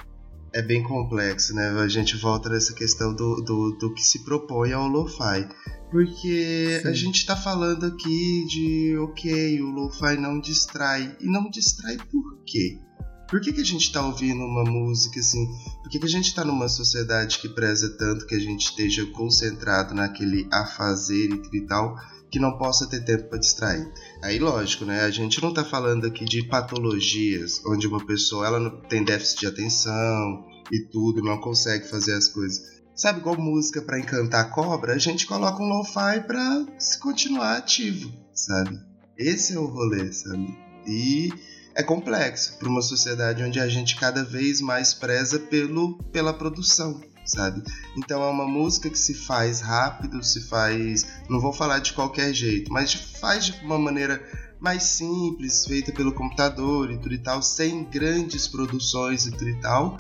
[0.53, 1.69] É bem complexo, né?
[1.81, 5.49] A gente volta nessa questão do, do, do que se propõe ao lo-fi.
[5.93, 6.89] Porque Sim.
[6.89, 11.17] a gente tá falando aqui de, ok, o lo-fi não distrai.
[11.21, 12.81] E não distrai por quê?
[13.29, 15.47] Por que, que a gente tá ouvindo uma música assim?
[15.83, 19.07] Por que, que a gente tá numa sociedade que preza tanto que a gente esteja
[19.13, 21.95] concentrado naquele a fazer e tal,
[22.31, 23.93] que não possa ter tempo para distrair?
[24.23, 25.03] Aí, lógico, né?
[25.03, 29.47] A gente não tá falando aqui de patologias, onde uma pessoa ela tem déficit de
[29.49, 32.81] atenção e tudo, não consegue fazer as coisas.
[32.95, 37.57] Sabe, igual música para encantar a cobra, a gente coloca um lo-fi pra se continuar
[37.57, 38.79] ativo, sabe?
[39.17, 40.57] Esse é o rolê, sabe?
[40.87, 41.31] E
[41.75, 47.01] é complexo para uma sociedade onde a gente cada vez mais preza pelo, pela produção,
[47.31, 47.63] sabe?
[47.97, 52.33] Então é uma música que se faz rápido, se faz, não vou falar de qualquer
[52.33, 54.21] jeito, mas faz de uma maneira
[54.61, 59.61] mais simples, feita pelo computador e tudo e tal, sem grandes produções e tudo e
[59.61, 59.97] tal,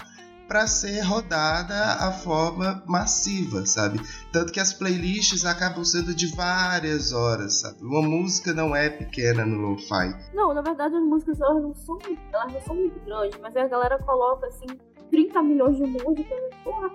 [0.46, 4.00] para ser rodada a forma massiva, sabe?
[4.32, 7.82] Tanto que as playlists acabam sendo de várias horas, sabe?
[7.82, 10.12] Uma música não é pequena no lo-fi.
[10.34, 11.98] Não, na verdade as músicas elas não são,
[12.32, 14.66] elas não são muito grandes, mas a galera coloca assim
[15.10, 16.38] 30 milhões de músicas.
[16.64, 16.90] Porra,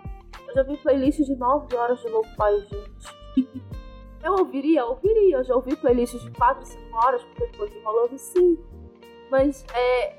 [0.48, 3.66] eu já vi playlists de 9 horas de lo-fi, gente.
[4.24, 5.38] Eu ouviria, eu ouviria.
[5.38, 8.58] Eu já ouvi playlists de 4, 5 horas, porque foi enrolando sim.
[9.30, 10.16] Mas é,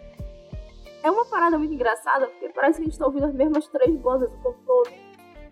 [1.03, 3.97] é uma parada muito engraçada, porque parece que a gente tá ouvindo as mesmas três
[3.97, 4.91] bandas o tempo todo.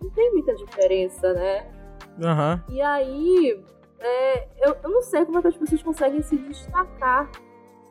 [0.01, 1.69] Não tem muita diferença, né?
[2.17, 2.75] Uhum.
[2.75, 3.63] E aí,
[3.99, 7.29] é, eu, eu não sei como é que as pessoas conseguem se destacar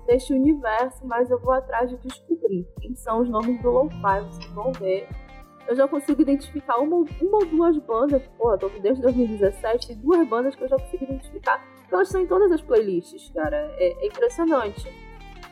[0.07, 4.47] neste universo, mas eu vou atrás de descobrir quem são os nomes do lo-fi, vocês
[4.53, 5.09] vão ver.
[5.67, 10.29] Eu já consigo identificar uma, uma ou duas bandas, porra, tô desde 2017, tem duas
[10.29, 13.57] bandas que eu já consigo identificar, porque elas estão em todas as playlists, cara.
[13.79, 14.87] É, é impressionante.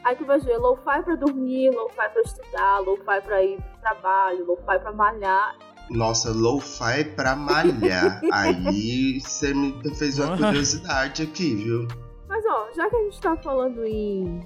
[0.05, 4.45] Aí tu vai ver lo-fi pra dormir, lo-fi pra estudar, lo-fi pra ir pro trabalho,
[4.45, 5.57] lo-fi pra malhar.
[5.91, 8.21] Nossa, lo-fi pra malhar.
[8.33, 11.89] Aí você me fez uma curiosidade aqui, viu?
[12.29, 14.41] Mas ó, já que a gente tá falando em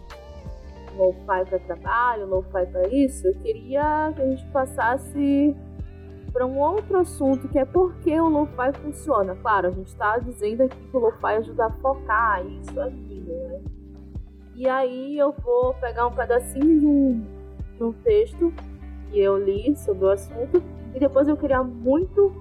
[0.97, 5.57] lo-fi pra trabalho, lo-fi pra isso, eu queria que a gente passasse
[6.33, 9.35] para um outro assunto que é por que o lo-fi funciona.
[9.37, 13.61] Claro, a gente tá dizendo aqui que o lo-fi ajuda a focar isso, aquilo, né?
[14.55, 17.27] E aí eu vou pegar um pedacinho de um,
[17.77, 18.53] de um texto
[19.11, 20.63] que eu li sobre o assunto
[20.95, 22.33] e depois eu queria muito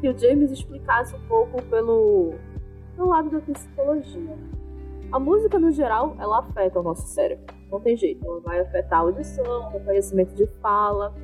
[0.00, 2.34] que o James explicasse um pouco pelo,
[2.94, 4.36] pelo lado da psicologia.
[5.10, 7.55] A música, no geral, ela afeta o nosso cérebro.
[7.70, 8.24] Não tem jeito.
[8.24, 11.14] Ela vai afetar a audição, o reconhecimento de fala,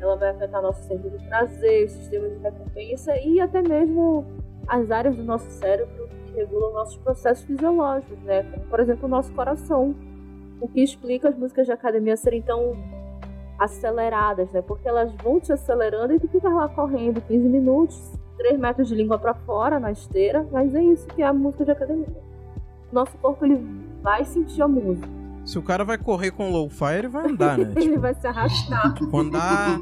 [0.00, 4.24] ela vai afetar nosso centro de prazer, o sistema de recompensa e até mesmo
[4.68, 8.42] as áreas do nosso cérebro regulam nossos processos fisiológicos, né?
[8.42, 9.94] Como, por exemplo, o nosso coração.
[10.60, 12.76] O que explica as músicas de academia serem tão
[13.58, 14.62] aceleradas, né?
[14.62, 18.94] Porque elas vão te acelerando e tu fica lá correndo 15 minutos, 3 metros de
[18.94, 22.06] língua para fora na esteira, mas é isso que é a música de academia.
[22.92, 23.66] Nosso corpo ele
[24.02, 25.25] vai sentir a música.
[25.46, 27.72] Se o cara vai correr com low fire, ele vai andar, né?
[27.76, 28.94] ele tipo, vai se arrastar.
[28.94, 29.78] Tipo, andar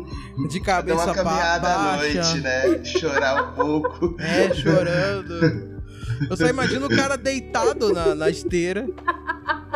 [0.51, 2.85] de cabeça uma caminhada à noite, né?
[2.85, 4.15] Chorar um pouco.
[4.21, 5.75] É, chorando.
[6.29, 8.87] Eu só imagino o cara deitado na, na esteira,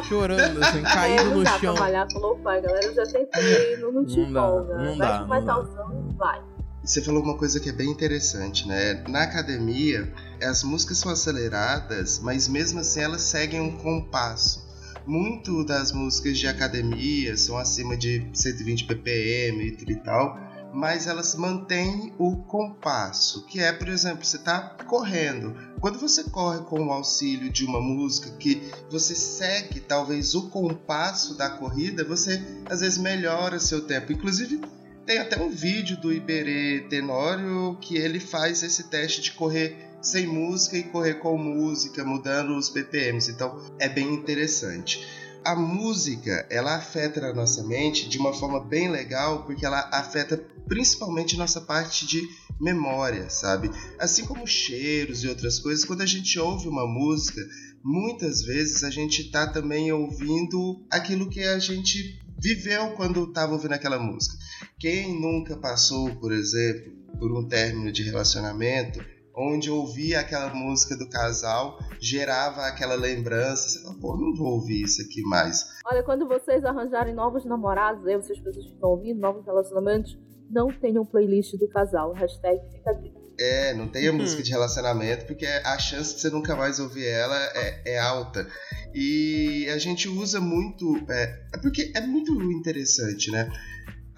[0.03, 1.75] chorando, assim, caído é, no dá chão.
[1.75, 2.85] Pra malhar com lo-fi, galera.
[2.85, 4.77] Eu já tentei, não, não te empolga.
[4.77, 6.43] Não vai dá, não vai.
[6.85, 9.03] Você falou uma coisa que é bem interessante, né?
[9.09, 14.68] Na academia, as músicas são aceleradas, mas mesmo assim elas seguem um compasso.
[15.09, 20.39] Muito das músicas de academia são acima de 120 ppm e tal,
[20.75, 25.57] mas elas mantêm o compasso, que é, por exemplo, você está correndo.
[25.81, 31.35] Quando você corre com o auxílio de uma música que você segue talvez o compasso
[31.39, 34.13] da corrida, você às vezes melhora seu tempo.
[34.13, 34.61] Inclusive,
[35.07, 40.27] tem até um vídeo do Iberê Tenório que ele faz esse teste de correr sem
[40.27, 43.31] música e correr com música, mudando os BPMs.
[43.31, 45.07] Então, é bem interessante
[45.45, 50.37] a música ela afeta a nossa mente de uma forma bem legal porque ela afeta
[50.69, 52.23] principalmente nossa parte de
[52.61, 53.71] memória, sabe?
[53.99, 57.41] Assim como cheiros e outras coisas, quando a gente ouve uma música,
[57.83, 63.73] muitas vezes a gente está também ouvindo aquilo que a gente viveu quando estava ouvindo
[63.73, 64.37] aquela música.
[64.79, 69.03] Quem nunca passou, por exemplo, por um término de relacionamento
[69.39, 73.69] onde ouvia aquela música do casal gerava aquela lembrança.
[73.69, 75.65] Você fala, pô, não vou ouvir isso aqui mais.
[75.87, 80.19] Olha, quando vocês arranjarem novos namorados, aí vocês pessoas que estão ouvindo, novos relacionamentos,
[80.51, 82.13] não tenham playlist do casal.
[82.13, 83.13] Hashtag fica aqui.
[83.41, 84.19] É, não tenha uhum.
[84.19, 88.49] música de relacionamento, porque a chance de você nunca mais ouvir ela é, é alta.
[88.93, 90.97] E a gente usa muito.
[91.09, 93.49] É, é porque é muito interessante, né?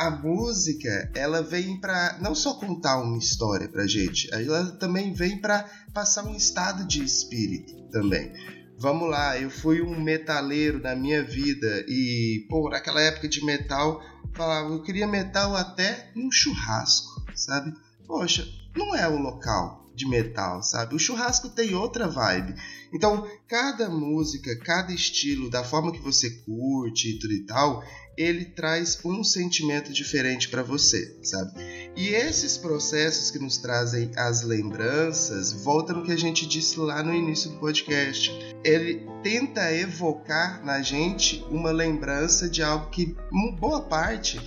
[0.01, 5.39] A música, ela vem para não só contar uma história pra gente, ela também vem
[5.39, 8.33] para passar um estado de espírito também.
[8.79, 14.01] Vamos lá, eu fui um metaleiro na minha vida e, pô, naquela época de metal,
[14.33, 17.71] falava, eu queria metal até num churrasco, sabe?
[18.07, 20.95] Poxa, não é o local de metal, sabe?
[20.95, 22.55] O churrasco tem outra vibe.
[22.91, 27.83] Então, cada música, cada estilo, da forma que você curte e tudo e tal,
[28.21, 31.53] ele traz um sentimento diferente para você, sabe?
[31.97, 37.03] E esses processos que nos trazem as lembranças, volta no que a gente disse lá
[37.03, 38.31] no início do podcast.
[38.63, 43.17] Ele tenta evocar na gente uma lembrança de algo que
[43.59, 44.39] boa parte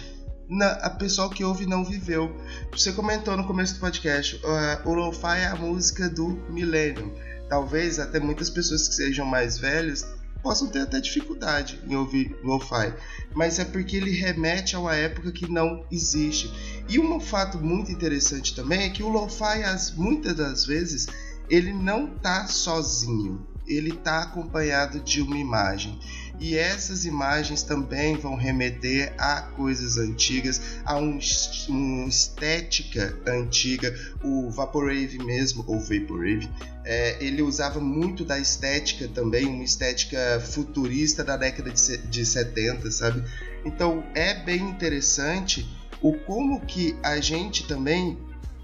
[0.48, 2.32] na, a pessoa que ouve não viveu.
[2.72, 7.12] Você comentou no começo do podcast, uh, o lo-fi é a música do milênio.
[7.50, 10.06] Talvez até muitas pessoas que sejam mais velhas
[10.44, 12.94] possam ter até dificuldade em ouvir lo-fi,
[13.34, 16.54] mas é porque ele remete a uma época que não existe.
[16.90, 19.64] E um fato muito interessante também é que o lo-fi,
[19.96, 21.08] muitas das vezes,
[21.50, 25.98] ele não está sozinho, ele está acompanhado de uma imagem.
[26.40, 31.20] E essas imagens também vão remeter a coisas antigas, a um,
[31.70, 33.94] uma estética antiga.
[34.24, 36.50] O Vaporwave mesmo, ou Vaporwave,
[36.84, 42.92] é, ele usava muito da estética também, uma estética futurista da década de, de 70,
[42.92, 43.24] sabe?
[43.64, 45.66] Então é bem interessante
[46.02, 48.18] o como que a gente também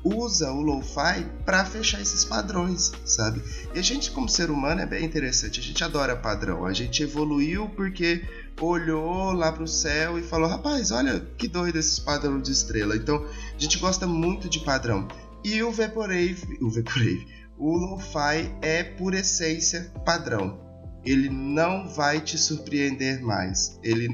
[0.04, 3.42] usa o lo-fi para fechar esses padrões, sabe?
[3.74, 5.60] E a gente, como ser humano, é bem interessante.
[5.60, 6.66] A gente adora padrão.
[6.66, 8.24] A gente evoluiu porque
[8.60, 12.96] olhou lá para o céu e falou: rapaz, olha que doido esses padrões de estrela.
[12.96, 15.08] Então, a gente gosta muito de padrão.
[15.44, 20.68] E o Vaporwave, o Vaporwave, o lo-fi é por essência padrão.
[21.06, 23.80] Ele não vai te surpreender mais.
[23.82, 24.10] Ele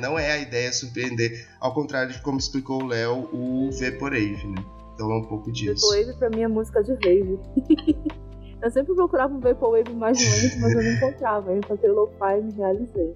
[0.00, 4.64] não é a ideia surpreender, ao contrário de como explicou o Léo, o Vaporwave, né?
[4.94, 5.86] Então é um pouco disso.
[5.86, 7.38] Vaporwave pra mim é música de rave.
[8.62, 11.50] eu sempre procurava um Vaporwave mais lento, mas eu não encontrava.
[11.50, 13.14] Eu encontrei Lo-Fi e me realizei.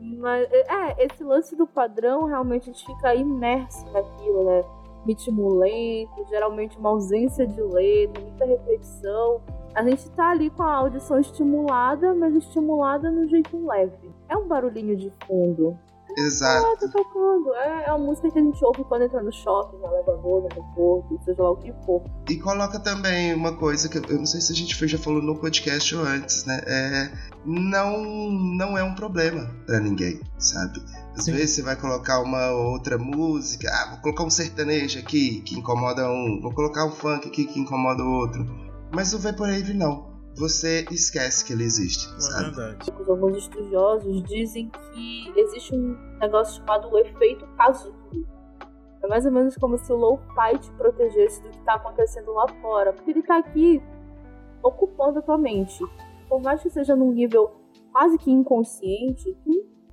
[0.00, 4.64] Mas, é, esse lance do padrão, realmente a gente fica imerso naquilo, né?
[5.04, 9.40] Ritmo lento, geralmente uma ausência de letra, muita reflexão.
[9.74, 14.10] A gente tá ali com a audição estimulada, mas estimulada no jeito leve.
[14.28, 15.78] É um barulhinho de fundo.
[16.18, 16.66] Exato.
[16.66, 17.54] Ah, tá tocando.
[17.54, 20.48] É, é a música que a gente ouve quando entra no shopping, no elevador, no
[20.50, 22.02] aeroporto, seja lá o que for.
[22.28, 25.38] E coloca também uma coisa que eu não sei se a gente já falou no
[25.38, 26.60] podcast ou antes, né?
[26.66, 27.12] É,
[27.44, 30.82] não, não é um problema para ninguém, sabe?
[31.16, 31.32] Às Sim.
[31.32, 36.08] vezes você vai colocar uma outra música, ah, vou colocar um sertanejo aqui que incomoda
[36.10, 38.44] um, vou colocar um funk aqui que incomoda o outro.
[38.92, 42.54] Mas o Vaporwave não você esquece que ele existe, é sabe?
[42.54, 42.92] Verdade.
[43.08, 47.96] Alguns estudiosos dizem que existe um negócio chamado o efeito casulo.
[49.02, 52.46] É mais ou menos como se o lo-fi te protegesse do que está acontecendo lá
[52.60, 53.82] fora, porque ele está aqui
[54.62, 55.84] ocupando a tua mente.
[56.28, 57.50] Por mais que seja num nível
[57.92, 59.36] quase que inconsciente,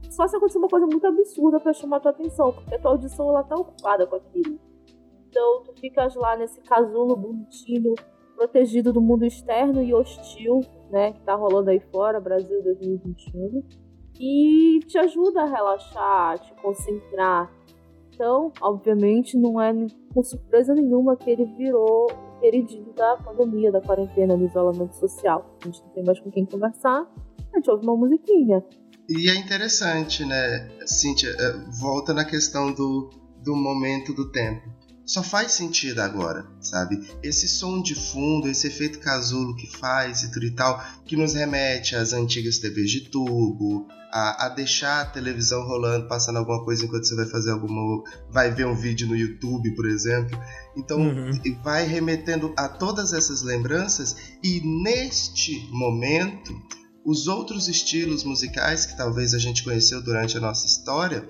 [0.10, 2.92] só se acontecer uma coisa muito absurda para chamar a tua atenção, porque a tua
[2.92, 4.60] audição ela tá ocupada com aquilo.
[5.28, 7.94] Então tu ficas lá nesse casulo bonitinho,
[8.36, 13.64] protegido do mundo externo e hostil, né, que tá rolando aí fora, Brasil 2021,
[14.20, 17.52] e te ajuda a relaxar, a te concentrar.
[18.14, 19.74] Então, obviamente, não é
[20.14, 22.08] com surpresa nenhuma que ele virou
[22.40, 25.58] queridinho da pandemia, da quarentena, do isolamento social.
[25.62, 27.06] A gente não tem mais com quem conversar,
[27.54, 28.64] a gente ouve uma musiquinha.
[29.10, 33.10] E é interessante, né, Cíntia, é, volta na questão do,
[33.44, 34.76] do momento do tempo
[35.06, 37.08] só faz sentido agora, sabe?
[37.22, 41.36] Esse som de fundo, esse efeito casulo que faz e tudo e tal, que nos
[41.36, 46.86] remete às antigas TVs de tubo, a, a, deixar a televisão rolando, passando alguma coisa
[46.86, 48.02] enquanto você vai fazer alguma.
[48.32, 50.40] vai ver um vídeo no YouTube, por exemplo.
[50.78, 51.32] Então, uhum.
[51.62, 56.58] vai remetendo a todas essas lembranças, e neste momento,
[57.06, 61.28] os outros estilos musicais que talvez a gente conheceu durante a nossa história,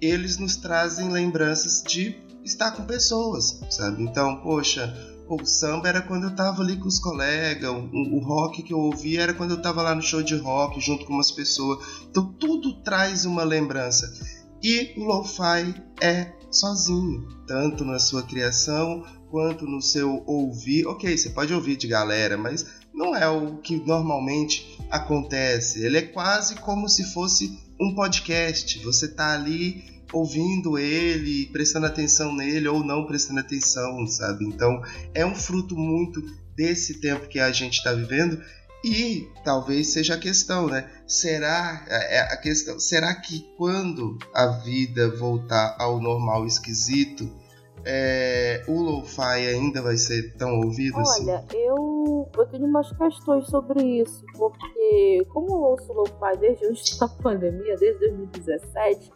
[0.00, 4.02] eles nos trazem lembranças de estar com pessoas, sabe?
[4.02, 4.96] Então, poxa,
[5.28, 8.78] o samba era quando eu tava ali com os colegas, o, o, rock que eu
[8.78, 11.84] ouvia era quando eu tava lá no show de rock junto com umas pessoas.
[12.10, 14.12] Então tudo traz uma lembrança.
[14.62, 20.86] E o lo-fi é sozinho, tanto na sua criação quanto no seu ouvir.
[20.86, 25.84] Ok, você pode ouvir de galera, mas não é o que normalmente acontece.
[25.84, 28.78] Ele é quase como se fosse um podcast.
[28.84, 34.44] Você tá ali ouvindo ele, prestando atenção nele ou não prestando atenção, sabe?
[34.44, 34.82] Então
[35.14, 36.22] é um fruto muito
[36.54, 38.40] desse tempo que a gente está vivendo
[38.84, 40.90] e talvez seja a questão, né?
[41.06, 42.78] Será é, é a questão?
[42.78, 47.30] Será que quando a vida voltar ao normal esquisito,
[47.82, 51.30] é, o lo-fi ainda vai ser tão ouvido Olha, assim?
[51.30, 56.98] Olha, eu, eu tenho umas questões sobre isso, porque como eu ouço lo-fi desde antes
[56.98, 59.10] da pandemia, desde 2017,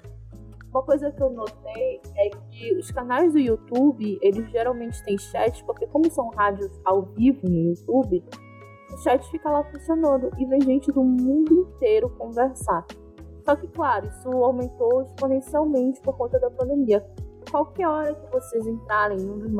[0.70, 5.64] uma coisa que eu notei é que os canais do YouTube, eles geralmente têm chat,
[5.64, 8.22] porque como são rádios ao vivo no YouTube,
[8.92, 12.86] o chat fica lá funcionando e vem gente do mundo inteiro conversar.
[13.44, 17.04] Só que, claro, isso aumentou exponencialmente por conta da pandemia.
[17.50, 19.50] Qualquer hora que vocês entrarem nos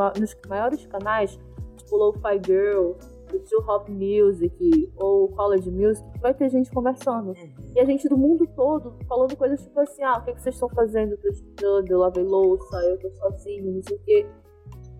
[0.47, 1.38] maiores canais,
[1.77, 2.92] tipo Lo-Fi Girl,
[3.37, 7.29] o Chill Hop Music ou College Music, vai ter gente conversando.
[7.29, 7.73] Uhum.
[7.75, 10.43] E a gente do mundo todo falando coisas tipo assim, ah, o que, é que
[10.43, 11.12] vocês estão fazendo?
[11.12, 14.27] Eu tô estudando, eu lavei louça, eu tô sozinho, não sei o quê.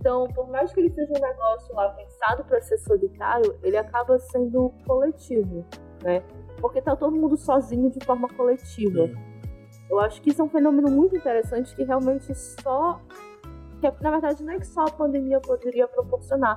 [0.01, 4.19] Então, por mais que ele seja um negócio lá pensado para ser solitário, ele acaba
[4.19, 5.64] sendo coletivo,
[6.03, 6.23] né?
[6.61, 9.01] Porque tá todo mundo sozinho de forma coletiva.
[9.01, 9.29] Uhum.
[9.91, 13.01] Eu acho que isso é um fenômeno muito interessante que realmente só.
[13.81, 16.57] Que, na verdade, não é que só a pandemia poderia proporcionar,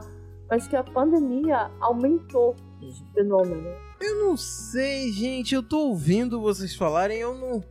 [0.51, 3.73] mas que a pandemia aumentou esse fenômeno.
[4.01, 5.55] Eu não sei, gente.
[5.55, 7.63] Eu tô ouvindo vocês falarem, eu não.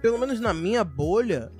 [0.00, 1.50] Pelo menos na minha bolha,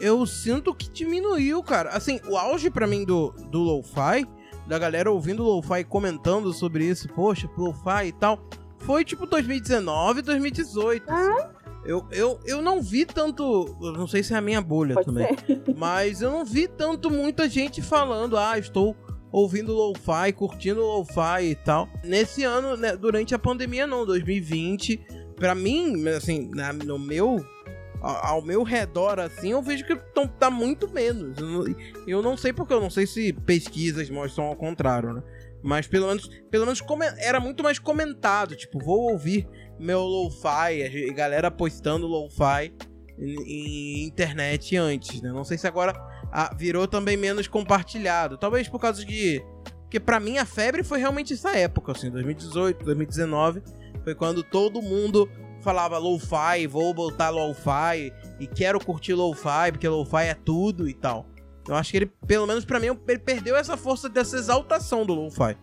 [0.00, 1.90] eu sinto que diminuiu, cara.
[1.90, 4.26] Assim, o auge para mim do, do lo-fi,
[4.66, 8.40] da galera ouvindo lo-fi comentando sobre isso, poxa, lo-fi e tal,
[8.78, 11.04] foi tipo 2019, 2018.
[11.10, 11.50] Ah?
[11.84, 13.76] Eu, eu, eu não vi tanto.
[13.80, 15.28] não sei se é a minha bolha Pode também.
[15.46, 15.62] Ser.
[15.76, 18.96] Mas eu não vi tanto muita gente falando, ah, estou
[19.36, 21.86] ouvindo lo-fi, curtindo lo-fi e tal.
[22.02, 24.98] Nesse ano, né, durante a pandemia não, 2020,
[25.36, 27.44] para mim, assim, na, no meu
[28.00, 29.96] ao meu redor, assim, eu vejo que
[30.38, 31.36] tá muito menos.
[32.06, 35.22] Eu não, sei porque, eu não sei se pesquisas mostram ao contrário, né?
[35.62, 36.82] Mas pelo menos, pelo menos
[37.18, 38.54] era muito mais comentado.
[38.54, 42.72] Tipo, vou ouvir meu lo-fi, galera postando lo-fi
[43.18, 45.30] em, em, internet antes, né?
[45.30, 45.92] Não sei se agora
[46.56, 48.36] virou também menos compartilhado.
[48.36, 49.42] Talvez por causa de.
[49.82, 53.62] Porque para mim a febre foi realmente essa época, assim, 2018, 2019.
[54.02, 55.28] Foi quando todo mundo
[55.60, 61.26] falava lo-fi, vou botar lo-fi e quero curtir lo-fi, porque lo-fi é tudo e tal.
[61.68, 65.14] Eu acho que ele, pelo menos para mim, ele perdeu essa força dessa exaltação do
[65.14, 65.56] lo-fi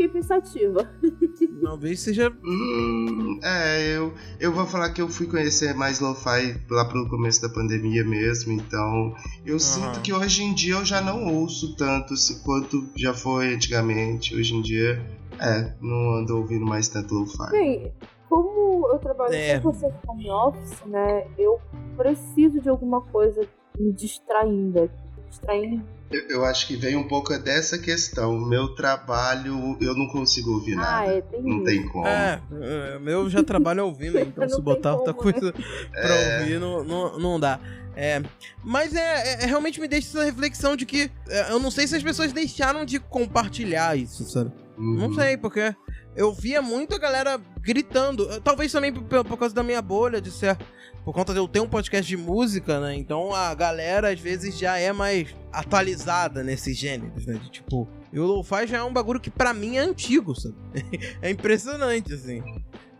[0.00, 0.88] fiquei pensativa.
[1.62, 2.32] Talvez seja.
[2.42, 7.42] Hum, é, eu, eu vou falar que eu fui conhecer mais lo-fi lá pro começo
[7.42, 9.58] da pandemia mesmo, então eu uhum.
[9.58, 14.34] sinto que hoje em dia eu já não ouço tanto quanto já foi antigamente.
[14.34, 15.04] Hoje em dia,
[15.38, 17.50] é, não ando ouvindo mais tanto lo-fi.
[17.50, 17.92] Bem,
[18.28, 19.58] como eu trabalho é.
[19.60, 21.60] com você home office, né, eu
[21.96, 23.46] preciso de alguma coisa
[23.78, 24.90] me distraindo,
[25.28, 28.38] distraindo Eu, eu, acho que vem um pouco dessa questão.
[28.38, 31.12] Meu trabalho, eu não consigo ouvir ah, nada.
[31.12, 31.64] É, tem não isso.
[31.64, 32.06] tem como.
[32.06, 35.64] É, é, meu já trabalho ouvindo, então se botar outra coisa né?
[35.92, 36.40] pra é...
[36.40, 37.60] ouvir, não, não, não dá.
[37.94, 38.22] É,
[38.64, 41.86] mas é, é, é, realmente me deixa essa reflexão de que é, eu não sei
[41.86, 44.50] se as pessoas deixaram de compartilhar isso, sabe?
[44.78, 44.96] Uhum.
[44.96, 45.74] Não sei, porque
[46.16, 48.40] eu via muito a galera gritando.
[48.40, 50.56] Talvez também por, por causa da minha bolha, de ser
[51.04, 52.94] por conta de eu ter um podcast de música, né?
[52.94, 57.34] Então a galera às vezes já é mais atualizada nesses gêneros, né?
[57.34, 60.56] De tipo, e o lo-fi já é um bagulho que para mim é antigo, sabe?
[61.22, 62.42] é impressionante, assim.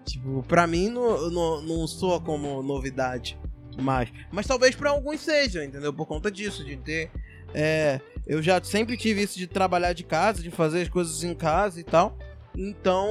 [0.04, 3.38] Tipo, pra mim não, não, não soa como novidade
[3.80, 4.10] mais.
[4.30, 5.92] Mas talvez para alguns seja, entendeu?
[5.92, 7.10] Por conta disso, de ter.
[7.52, 11.34] É, eu já sempre tive isso de trabalhar de casa, de fazer as coisas em
[11.34, 12.16] casa e tal.
[12.56, 13.08] Então,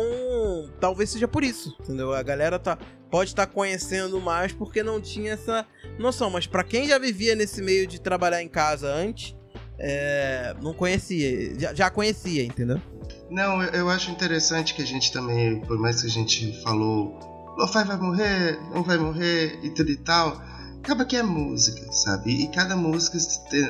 [0.80, 2.14] talvez seja por isso, entendeu?
[2.14, 2.78] A galera tá,
[3.10, 5.66] pode estar tá conhecendo mais porque não tinha essa
[5.98, 6.30] noção.
[6.30, 9.36] Mas para quem já vivia nesse meio de trabalhar em casa antes,
[9.78, 12.82] é, não conhecia, já, já, conhecia, entendeu?
[13.30, 17.56] Não, eu, eu, acho interessante que a gente também, por mais que a gente falou,
[17.58, 20.42] Lo-Fi vai morrer, não vai morrer e tudo e tal,
[20.80, 22.44] acaba que é música, sabe?
[22.44, 23.18] E cada música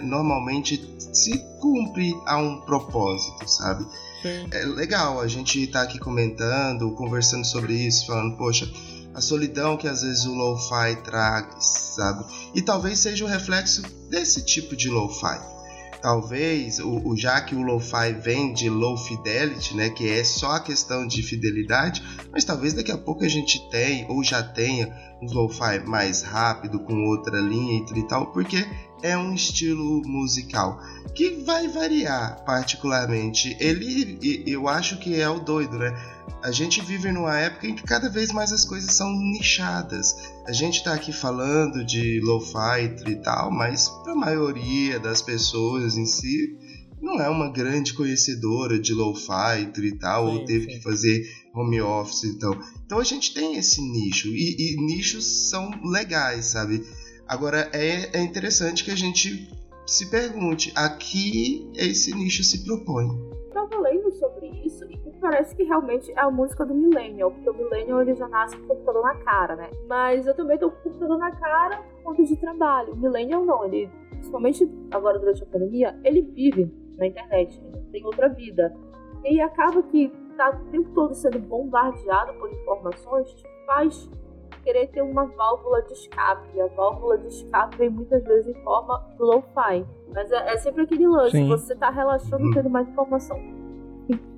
[0.02, 3.86] normalmente se cumpre a um propósito, sabe?
[4.52, 8.70] É legal a gente tá aqui comentando, conversando sobre isso, falando, poxa,
[9.14, 11.66] a solidão que às vezes o lo-fi traz,
[11.96, 12.26] sabe?
[12.54, 15.40] E talvez seja o reflexo desse tipo de lo-fi.
[16.02, 20.52] Talvez, o, o, já que o lo-fi vem de low fidelity, né, que é só
[20.52, 22.02] a questão de fidelidade,
[22.32, 24.88] mas talvez daqui a pouco a gente tenha ou já tenha
[25.22, 28.66] um lo-fi mais rápido com outra linha e tal, porque
[29.02, 30.82] é um estilo musical
[31.14, 33.56] que vai variar particularmente.
[33.60, 35.94] Ele, eu acho que é o doido, né?
[36.42, 40.16] A gente vive numa época em que cada vez mais as coisas são nichadas.
[40.48, 46.06] A gente tá aqui falando de lo-fi e tal, mas a maioria das pessoas em
[46.06, 46.58] si
[47.02, 50.78] não é uma grande conhecedora de lo-fi e tal, sim, ou teve sim.
[50.78, 52.58] que fazer home office então.
[52.86, 56.86] Então a gente tem esse nicho e, e nichos são legais, sabe?
[57.30, 59.48] Agora é, é interessante que a gente
[59.86, 63.06] se pergunte a que esse nicho se propõe.
[63.48, 67.54] Estava lendo sobre isso e parece que realmente é a música do Millennial, porque o
[67.54, 69.70] Millennial ele já nasce com o computador na cara, né?
[69.88, 72.94] Mas eu também tô com o computador na cara por conta de trabalho.
[72.94, 78.06] O Millennial não, ele, principalmente agora durante a pandemia, ele vive na internet, ele tem
[78.06, 78.76] outra vida.
[79.24, 83.36] E acaba que tá o tempo todo sendo bombardeado por informações,
[83.68, 84.10] faz
[84.70, 86.48] querer ter uma válvula de escape.
[86.56, 89.86] E a válvula de escape vem muitas vezes em forma lo-fi.
[90.14, 91.48] Mas é, é, sempre aquele lance, Sim.
[91.48, 92.54] você tá relaxando uhum.
[92.54, 93.40] tendo mais informação.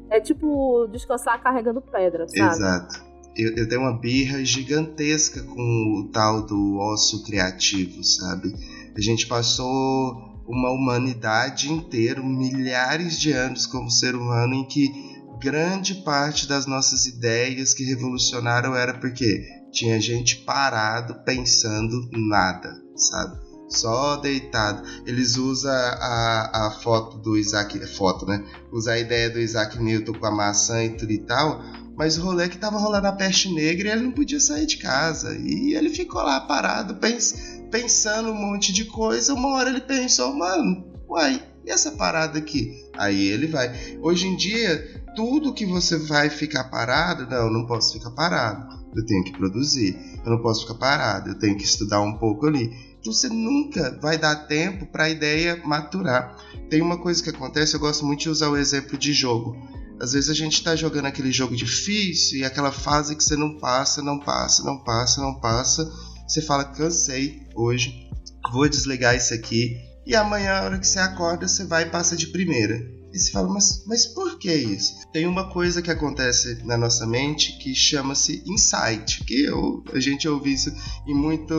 [0.09, 2.53] É tipo descansar carregando pedra, sabe?
[2.53, 3.11] Exato.
[3.35, 8.53] Eu, eu tenho uma birra gigantesca com o tal do ócio criativo, sabe?
[8.95, 14.91] A gente passou uma humanidade inteira, milhares de anos como ser humano, em que
[15.39, 23.39] grande parte das nossas ideias que revolucionaram era porque tinha gente parado pensando nada, sabe?
[23.69, 24.83] Só deitado.
[25.05, 27.79] Eles usam a, a foto do Isaac.
[27.87, 28.43] Foto, né?
[28.71, 31.63] Usa a ideia do Isaac Newton com a maçã e tudo e tal.
[31.95, 34.65] Mas o rolê é que tava rolando a peste negra e ele não podia sair
[34.65, 35.37] de casa.
[35.37, 39.33] E ele ficou lá parado, pens, pensando um monte de coisa.
[39.33, 42.89] Uma hora ele pensou, mano, uai, e essa parada aqui?
[42.97, 43.71] Aí ele vai.
[44.01, 49.05] Hoje em dia, tudo que você vai ficar parado, não, não posso ficar parado eu
[49.05, 49.97] tenho que produzir.
[50.23, 52.71] Eu não posso ficar parado, eu tenho que estudar um pouco ali.
[52.99, 56.35] Então você nunca vai dar tempo para a ideia maturar.
[56.69, 59.57] Tem uma coisa que acontece, eu gosto muito de usar o exemplo de jogo.
[59.99, 63.57] Às vezes a gente está jogando aquele jogo difícil e aquela fase que você não
[63.57, 65.91] passa, não passa, não passa, não passa.
[66.27, 68.09] Você fala, cansei hoje,
[68.51, 69.77] vou desligar isso aqui.
[70.05, 73.00] E amanhã, a hora que você acorda, você vai e passa de primeira.
[73.13, 74.93] E se fala, mas, mas por que isso?
[75.11, 80.27] Tem uma coisa que acontece na nossa mente que chama-se insight, que eu, a gente
[80.27, 80.71] ouve isso
[81.05, 81.53] em muito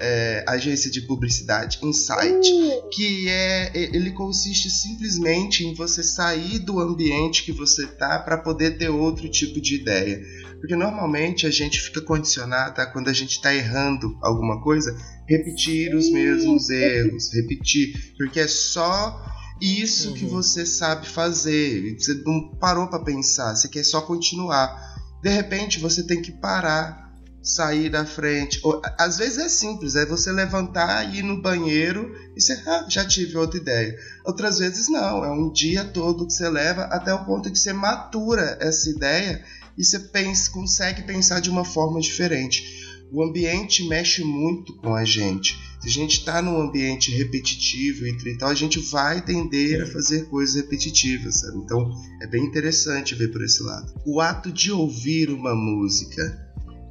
[0.00, 2.88] é, agência de publicidade, insight, uh.
[2.90, 8.78] que é ele consiste simplesmente em você sair do ambiente que você tá para poder
[8.78, 10.22] ter outro tipo de ideia.
[10.60, 14.96] Porque normalmente a gente fica condicionado a quando a gente está errando alguma coisa,
[15.28, 19.22] repetir os mesmos erros, repetir, porque é só
[19.60, 20.14] isso uhum.
[20.14, 21.96] que você sabe fazer.
[21.98, 24.94] Você não parou para pensar, você quer só continuar.
[25.22, 28.60] De repente você tem que parar, sair da frente.
[28.62, 33.04] Ou, às vezes é simples, é você levantar, ir no banheiro e você ah, já
[33.04, 33.96] tive outra ideia.
[34.24, 37.72] Outras vezes não, é um dia todo que você leva até o ponto que você
[37.72, 39.44] matura essa ideia
[39.76, 42.83] e você pensa, consegue pensar de uma forma diferente.
[43.12, 45.56] O ambiente mexe muito com a gente.
[45.80, 50.26] Se a gente está num ambiente repetitivo e tal, a gente vai tender a fazer
[50.30, 51.58] coisas repetitivas, sabe?
[51.58, 51.90] Então
[52.22, 53.92] é bem interessante ver por esse lado.
[54.06, 56.42] O ato de ouvir uma música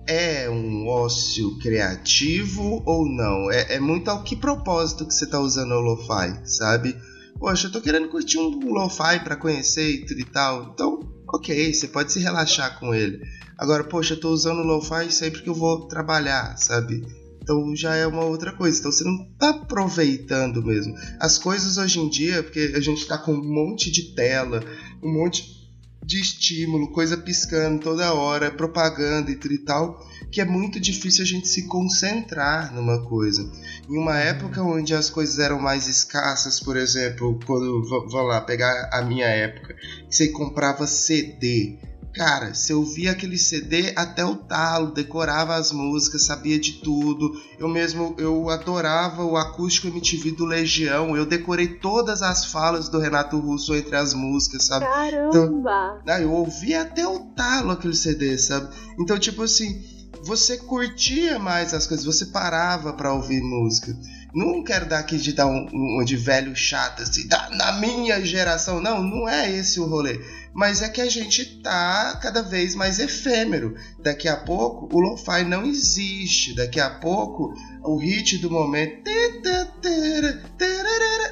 [0.07, 3.51] é um ócio criativo ou não?
[3.51, 6.95] É, é muito ao que propósito que você está usando o lo-fi, sabe?
[7.39, 10.71] Poxa, eu tô querendo curtir um lo-fi para conhecer e tal.
[10.73, 10.99] Então,
[11.33, 13.19] ok, você pode se relaxar com ele.
[13.57, 17.03] Agora, poxa, eu tô usando o lo-fi sempre que eu vou trabalhar, sabe?
[17.41, 18.79] Então já é uma outra coisa.
[18.79, 20.95] Então você não tá aproveitando mesmo.
[21.19, 24.63] As coisas hoje em dia, porque a gente tá com um monte de tela,
[25.03, 25.62] um monte
[26.05, 31.47] de estímulo, coisa piscando toda hora, propaganda e tal, que é muito difícil a gente
[31.47, 33.49] se concentrar numa coisa.
[33.89, 38.89] Em uma época onde as coisas eram mais escassas, por exemplo, quando vou lá pegar
[38.91, 39.75] a minha época,
[40.09, 41.77] você comprava CD
[42.13, 47.31] Cara, você ouvia aquele CD até o talo, decorava as músicas, sabia de tudo.
[47.57, 51.17] Eu mesmo, eu adorava o acústico MTV do Legião.
[51.17, 54.85] Eu decorei todas as falas do Renato Russo entre as músicas, sabe?
[54.85, 55.99] Caramba!
[56.03, 58.69] Então, eu ouvia até o talo aquele CD, sabe?
[58.99, 59.83] Então, tipo assim,
[60.23, 63.97] você curtia mais as coisas, você parava para ouvir música.
[64.33, 68.23] Não quero dar aqui de dar um, um de velho chato, assim, da, na minha
[68.25, 68.81] geração.
[68.81, 70.19] Não, não é esse o rolê
[70.53, 73.75] mas é que a gente tá cada vez mais efêmero.
[73.99, 77.53] Daqui a pouco o lo-fi não existe, daqui a pouco
[77.83, 79.03] o hit do momento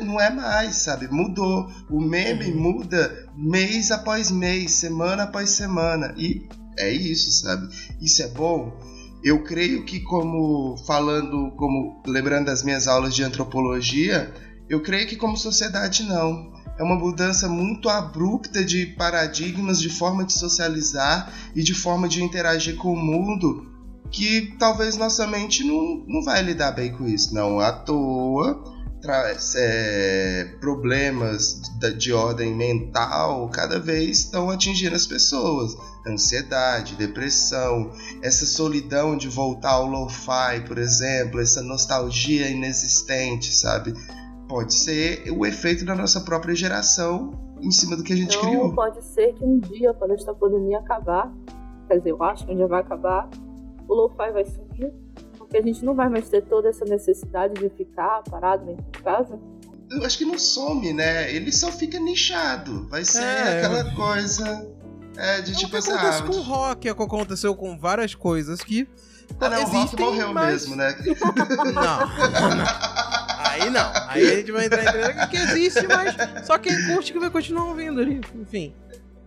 [0.02, 1.08] não é mais, sabe?
[1.08, 1.70] Mudou.
[1.90, 2.74] O meme uhum.
[2.74, 6.48] muda mês após mês, semana após semana e
[6.78, 7.68] é isso, sabe?
[8.02, 8.76] Isso é bom.
[9.24, 14.34] Eu creio que como falando, como lembrando das minhas aulas de antropologia,
[14.68, 20.24] eu creio que como sociedade não é uma mudança muito abrupta de paradigmas, de forma
[20.24, 23.68] de socializar e de forma de interagir com o mundo,
[24.10, 27.34] que talvez nossa mente não, não vai lidar bem com isso.
[27.36, 28.64] Não à toa,
[29.02, 31.62] traz é, problemas
[31.98, 35.76] de ordem mental cada vez estão atingindo as pessoas.
[36.06, 37.92] Ansiedade, depressão,
[38.22, 43.94] essa solidão de voltar ao lo-fi, por exemplo, essa nostalgia inexistente, sabe?
[44.52, 47.32] pode ser o efeito da nossa própria geração
[47.62, 48.76] em cima do que a gente então, criou.
[48.76, 51.32] Pode ser que um dia, quando esta pandemia acabar,
[51.88, 53.30] quer dizer, eu acho que um dia vai acabar,
[53.88, 54.94] o lo-fi vai sumir,
[55.52, 59.04] porque a gente não vai mais ter toda essa necessidade de ficar parado dentro de
[59.04, 59.38] casa.
[59.90, 61.34] Eu acho que não some, né?
[61.36, 62.88] Ele só fica nichado.
[62.88, 64.72] Vai ser é, aquela coisa.
[65.18, 65.92] É, de é tipo assim.
[65.92, 68.88] Acontece ah, com o rock, é o que aconteceu com várias coisas que.
[69.42, 70.54] Ah, não, existem, o rock morreu mas...
[70.54, 70.96] mesmo, né?
[71.66, 71.82] não.
[72.56, 72.66] não.
[73.40, 73.92] Aí não.
[74.08, 77.30] Aí a gente vai entrar em treta que existe, mas só quem curte que vai
[77.30, 78.22] continuar ouvindo ali.
[78.36, 78.74] Enfim.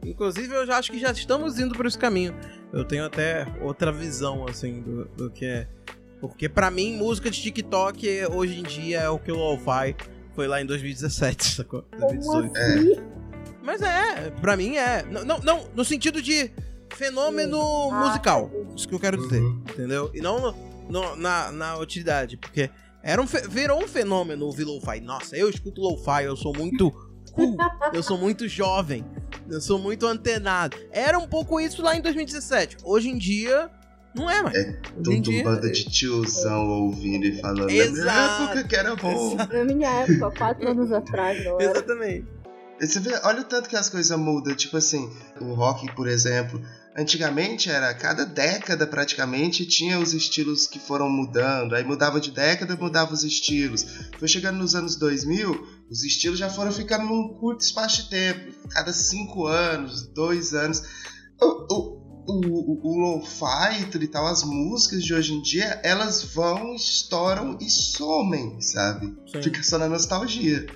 [0.03, 2.35] Inclusive, eu já acho que já estamos indo por esse caminho.
[2.73, 5.69] Eu tenho até outra visão, assim, do, do que é.
[6.29, 9.97] Porque para mim, música de TikTok hoje em dia é o que o Lo-Fi
[10.35, 11.85] foi lá em 2017, sacou?
[11.99, 12.57] 2018.
[12.57, 12.93] Assim?
[12.93, 13.15] É.
[13.63, 15.03] Mas é, pra mim é.
[15.05, 16.51] Não, não, não no sentido de
[16.95, 17.59] fenômeno
[17.91, 18.51] ah, musical.
[18.77, 19.63] Isso que eu quero dizer, uhum.
[19.71, 20.11] entendeu?
[20.13, 20.55] E não
[20.89, 22.71] no, na, na utilidade, porque
[23.03, 25.01] era um virou um fenômeno ouvir lo-fi.
[25.01, 26.91] Nossa, eu escuto lo-fi, eu sou muito
[27.33, 27.57] cool,
[27.93, 29.05] eu sou muito jovem,
[29.49, 30.77] eu sou muito antenado.
[30.91, 32.79] Era um pouco isso lá em 2017.
[32.85, 33.71] Hoje em dia,
[34.15, 34.57] não é mais.
[34.57, 35.45] É tudo dia...
[35.45, 37.97] banda de tiozão ouvindo e falando Exato.
[37.97, 39.35] na minha época que era bom.
[39.35, 39.53] Exato.
[39.53, 41.71] Na minha época, quatro anos atrás, não era.
[41.71, 42.27] Exatamente.
[42.81, 44.55] Você vê, olha o tanto que as coisas mudam.
[44.55, 45.11] Tipo assim,
[45.41, 46.61] o rock, por exemplo,
[46.97, 52.77] Antigamente era cada década praticamente tinha os estilos que foram mudando, aí mudava de década,
[52.77, 53.85] mudava os estilos.
[54.17, 58.69] Foi chegando nos anos 2000, os estilos já foram ficando num curto espaço de tempo,
[58.71, 60.85] cada cinco anos, dois anos.
[61.43, 66.75] O, o, o, o lo-fi e tal, as músicas de hoje em dia, elas vão,
[66.75, 69.15] estouram e somem, sabe?
[69.31, 69.43] Sim.
[69.43, 70.67] Fica só na nostalgia.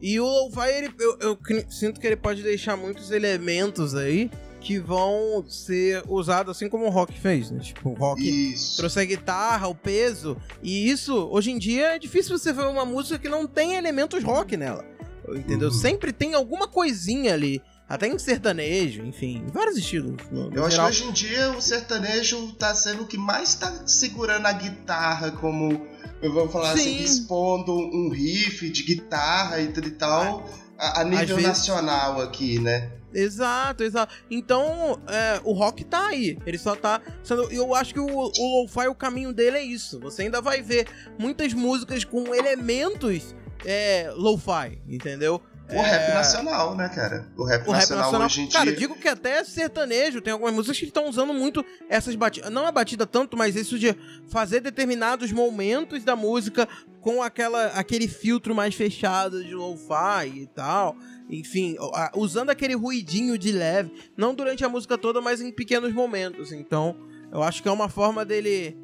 [0.00, 1.38] E o lo-fi, eu, eu
[1.70, 4.30] sinto que ele pode deixar muitos elementos aí
[4.62, 7.58] que vão ser usados assim como o rock fez, né?
[7.58, 8.76] Tipo, o rock isso.
[8.76, 12.84] trouxe a guitarra, o peso, e isso, hoje em dia, é difícil você ver uma
[12.84, 14.84] música que não tem elementos rock nela.
[15.28, 15.68] Entendeu?
[15.68, 15.74] Uhum.
[15.74, 17.62] Sempre tem alguma coisinha ali.
[17.92, 20.16] Até em sertanejo, enfim, vários estilos.
[20.30, 20.86] No, no Eu geral.
[20.86, 24.52] acho que hoje em dia o sertanejo tá sendo o que mais tá segurando a
[24.52, 25.86] guitarra como
[26.22, 27.04] vamos falar assim, Sim.
[27.04, 31.42] assim, expondo um riff de guitarra e e tal, a, a nível vezes...
[31.42, 32.92] nacional aqui, né?
[33.12, 34.14] Exato, exato.
[34.30, 36.38] Então, é, o rock tá aí.
[36.46, 37.42] Ele só tá sendo.
[37.52, 40.00] Eu acho que o, o lo-fi, o caminho dele é isso.
[40.00, 40.88] Você ainda vai ver
[41.18, 43.34] muitas músicas com elementos
[43.66, 45.42] é, lo-fi, entendeu?
[45.70, 45.82] O é...
[45.82, 47.26] rap nacional, né, cara?
[47.36, 48.74] O rap, o nacional, rap nacional hoje em cara, dia.
[48.74, 52.50] Cara, digo que até sertanejo, tem algumas músicas que estão usando muito essas batidas.
[52.50, 53.96] Não a batida tanto, mas isso de
[54.28, 56.68] fazer determinados momentos da música
[57.00, 60.96] com aquela, aquele filtro mais fechado de lo-fi e tal.
[61.30, 61.76] Enfim,
[62.14, 63.92] usando aquele ruidinho de leve.
[64.16, 66.52] Não durante a música toda, mas em pequenos momentos.
[66.52, 66.96] Então,
[67.32, 68.76] eu acho que é uma forma dele.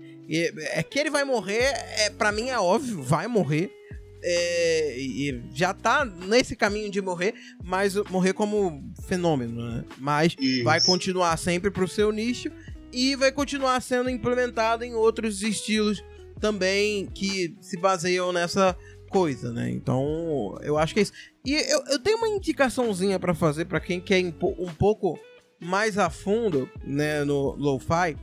[0.72, 3.77] É que ele vai morrer, é, para mim é óbvio, vai morrer
[4.22, 9.84] é, e já tá nesse caminho de morrer, mas morrer como fenômeno, né?
[9.98, 10.64] Mas Isso.
[10.64, 12.50] vai continuar sempre pro seu nicho
[12.92, 16.02] e vai continuar sendo implementado em outros estilos
[16.40, 18.76] também que se baseiam nessa
[19.08, 19.70] coisa, né?
[19.70, 21.12] Então, eu acho que é isso.
[21.44, 25.18] E eu, eu tenho uma indicaçãozinha para fazer para quem quer um pouco
[25.60, 28.16] mais a fundo, né, no lo-fi.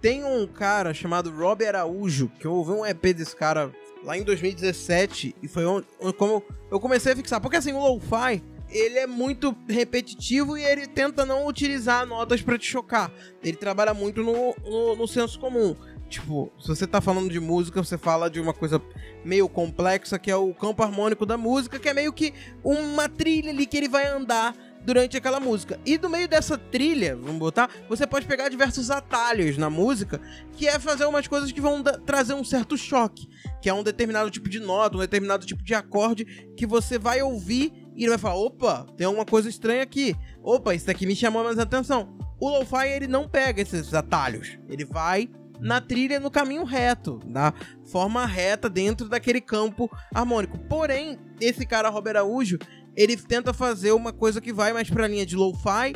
[0.00, 3.72] Tem um cara chamado Rob Araújo, que eu ouvi um EP desse cara
[4.04, 5.86] lá em 2017 e foi onde,
[6.16, 7.40] como eu comecei a fixar.
[7.40, 12.58] Porque assim, o lo-fi, ele é muito repetitivo e ele tenta não utilizar notas para
[12.58, 13.10] te chocar.
[13.42, 15.76] Ele trabalha muito no, no, no, senso comum.
[16.08, 18.82] Tipo, se você tá falando de música, você fala de uma coisa
[19.24, 23.50] meio complexa, que é o campo harmônico da música, que é meio que uma trilha
[23.50, 24.54] ali que ele vai andar
[24.84, 25.78] durante aquela música.
[25.84, 30.20] E do meio dessa trilha, vamos botar, você pode pegar diversos atalhos na música,
[30.52, 33.28] que é fazer umas coisas que vão trazer um certo choque,
[33.60, 36.24] que é um determinado tipo de nota, um determinado tipo de acorde
[36.56, 40.14] que você vai ouvir e vai falar: "Opa, tem alguma coisa estranha aqui.
[40.42, 42.16] Opa, isso daqui me chamou mais atenção".
[42.40, 44.58] O lo-fi ele não pega esses atalhos.
[44.68, 45.30] Ele vai
[45.60, 47.54] na trilha no caminho reto, na
[47.84, 50.58] forma reta dentro daquele campo harmônico.
[50.58, 52.58] Porém, esse cara Robert Araújo,
[52.96, 55.94] ele tenta fazer uma coisa que vai mais pra linha de lo-fi,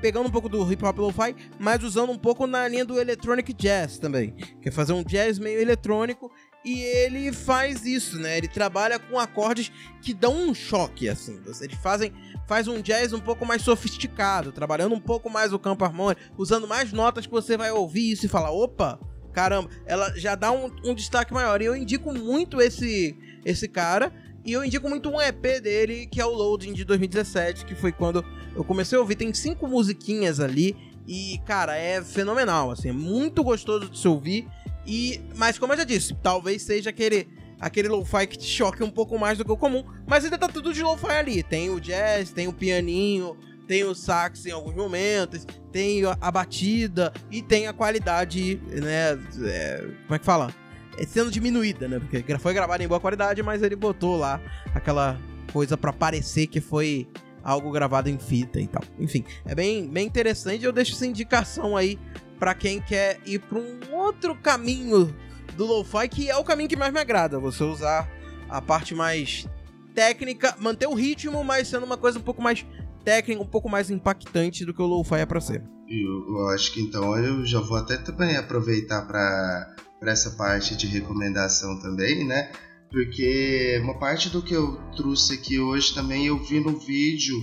[0.00, 3.52] pegando um pouco do hip hop lo-fi, mas usando um pouco na linha do electronic
[3.52, 4.34] jazz também.
[4.62, 6.30] Quer fazer um jazz meio eletrônico
[6.64, 8.38] e ele faz isso, né?
[8.38, 9.70] Ele trabalha com acordes
[10.02, 11.40] que dão um choque assim.
[11.60, 12.12] Eles fazem
[12.46, 16.66] faz um jazz um pouco mais sofisticado, trabalhando um pouco mais o campo harmônico, usando
[16.66, 18.98] mais notas que você vai ouvir isso e falar, opa,
[19.32, 21.62] caramba, ela já dá um, um destaque maior.
[21.62, 24.12] E eu indico muito esse esse cara
[24.44, 27.92] e eu indico muito um EP dele, que é o Loading de 2017, que foi
[27.92, 28.24] quando
[28.54, 29.16] eu comecei a ouvir.
[29.16, 30.76] Tem cinco musiquinhas ali.
[31.06, 34.46] E, cara, é fenomenal, assim, é muito gostoso de se ouvir.
[34.86, 37.28] E, mas como eu já disse, talvez seja aquele
[37.60, 40.48] aquele lo-fi que te choque um pouco mais do que o comum, mas ainda tá
[40.48, 41.42] tudo de lo-fi ali.
[41.42, 43.36] Tem o jazz, tem o pianinho,
[43.66, 49.88] tem o sax em alguns momentos, tem a batida e tem a qualidade, né, é,
[50.06, 50.54] como é que fala?
[51.00, 51.98] É sendo diminuída, né?
[51.98, 54.38] Porque foi gravado em boa qualidade, mas ele botou lá
[54.74, 55.18] aquela
[55.50, 57.08] coisa para parecer que foi
[57.42, 58.82] algo gravado em fita e tal.
[58.98, 60.62] Enfim, é bem, bem interessante.
[60.62, 61.98] Eu deixo essa indicação aí
[62.38, 65.14] para quem quer ir para um outro caminho
[65.56, 67.38] do lo-fi, que é o caminho que mais me agrada.
[67.38, 68.06] Você usar
[68.46, 69.48] a parte mais
[69.94, 72.66] técnica, manter o ritmo, mas sendo uma coisa um pouco mais
[73.02, 75.62] técnica, um pouco mais impactante do que o lo-fi é para ser.
[75.88, 80.74] Eu, eu acho que então eu já vou até também aproveitar para para essa parte
[80.74, 82.50] de recomendação também, né?
[82.90, 87.36] Porque uma parte do que eu trouxe aqui hoje também eu vi no vídeo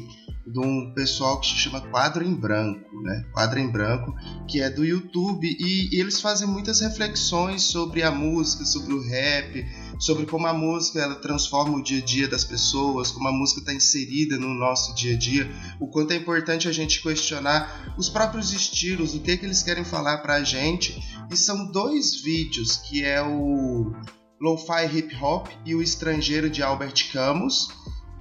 [0.46, 3.24] de um pessoal que se chama Quadro em Branco, né?
[3.32, 4.14] Quadro em Branco,
[4.48, 9.02] que é do YouTube e, e eles fazem muitas reflexões sobre a música, sobre o
[9.02, 9.66] rap,
[10.00, 13.60] sobre como a música ela transforma o dia a dia das pessoas, como a música
[13.60, 18.10] está inserida no nosso dia a dia, o quanto é importante a gente questionar os
[18.10, 21.02] próprios estilos, o que, é que eles querem falar para a gente.
[21.32, 23.92] E são dois vídeos que é o
[24.40, 27.70] Lo-Fi Hip Hop e o Estrangeiro de Albert Camus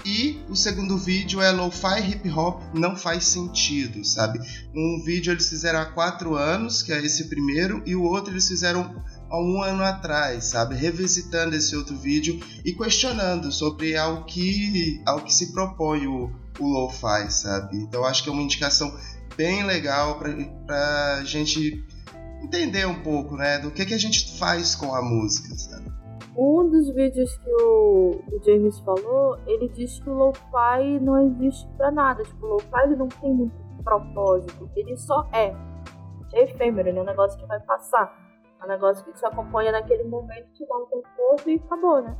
[0.06, 4.38] e o segundo vídeo é Lo-Fi Hip Hop Não Faz Sentido, sabe?
[4.72, 8.46] Um vídeo eles fizeram há quatro anos, que é esse primeiro, e o outro eles
[8.46, 10.74] fizeram há um ano atrás, sabe?
[10.74, 16.66] Revisitando esse outro vídeo e questionando sobre ao que, ao que se propõe o, o
[16.66, 17.78] Lo-Fi, sabe?
[17.78, 18.94] Então acho que é uma indicação
[19.36, 21.84] bem legal para a gente
[22.42, 23.58] entender um pouco, né?
[23.58, 25.86] Do que, que a gente faz com a música, sabe?
[26.36, 31.90] Um dos vídeos que o, James falou, ele diz que o lo-fi não existe para
[31.90, 32.22] nada.
[32.22, 34.68] Tipo, o lo-fi não tem muito propósito.
[34.76, 35.54] Ele só é.
[36.34, 38.25] É efêmero, ele é um negócio que vai passar.
[38.60, 42.16] É um negócio que te acompanha naquele momento, te dá um conforto e acabou, né?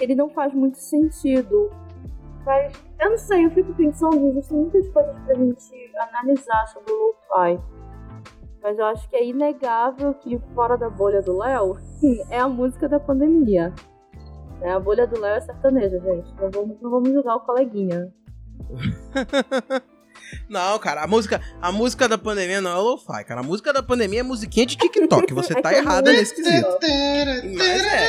[0.00, 1.70] Ele não faz muito sentido.
[2.44, 7.06] Mas, eu não sei, eu fico pensando, existem muitas coisas pra gente analisar sobre o
[7.06, 7.60] lo-fi.
[8.62, 11.76] Mas eu acho que é inegável que fora da bolha do Léo
[12.30, 13.72] é a música da pandemia.
[14.60, 16.34] É, a bolha do Léo é sertaneja, gente.
[16.40, 18.12] Não vamos, não vamos julgar o coleguinha.
[20.48, 23.40] Não, cara, a música, a música da pandemia não é lo-fi, cara.
[23.40, 25.32] A música da pandemia é musiquinha de TikTok.
[25.34, 26.78] Você tá errada nesse quesito.
[27.56, 28.08] Mas é.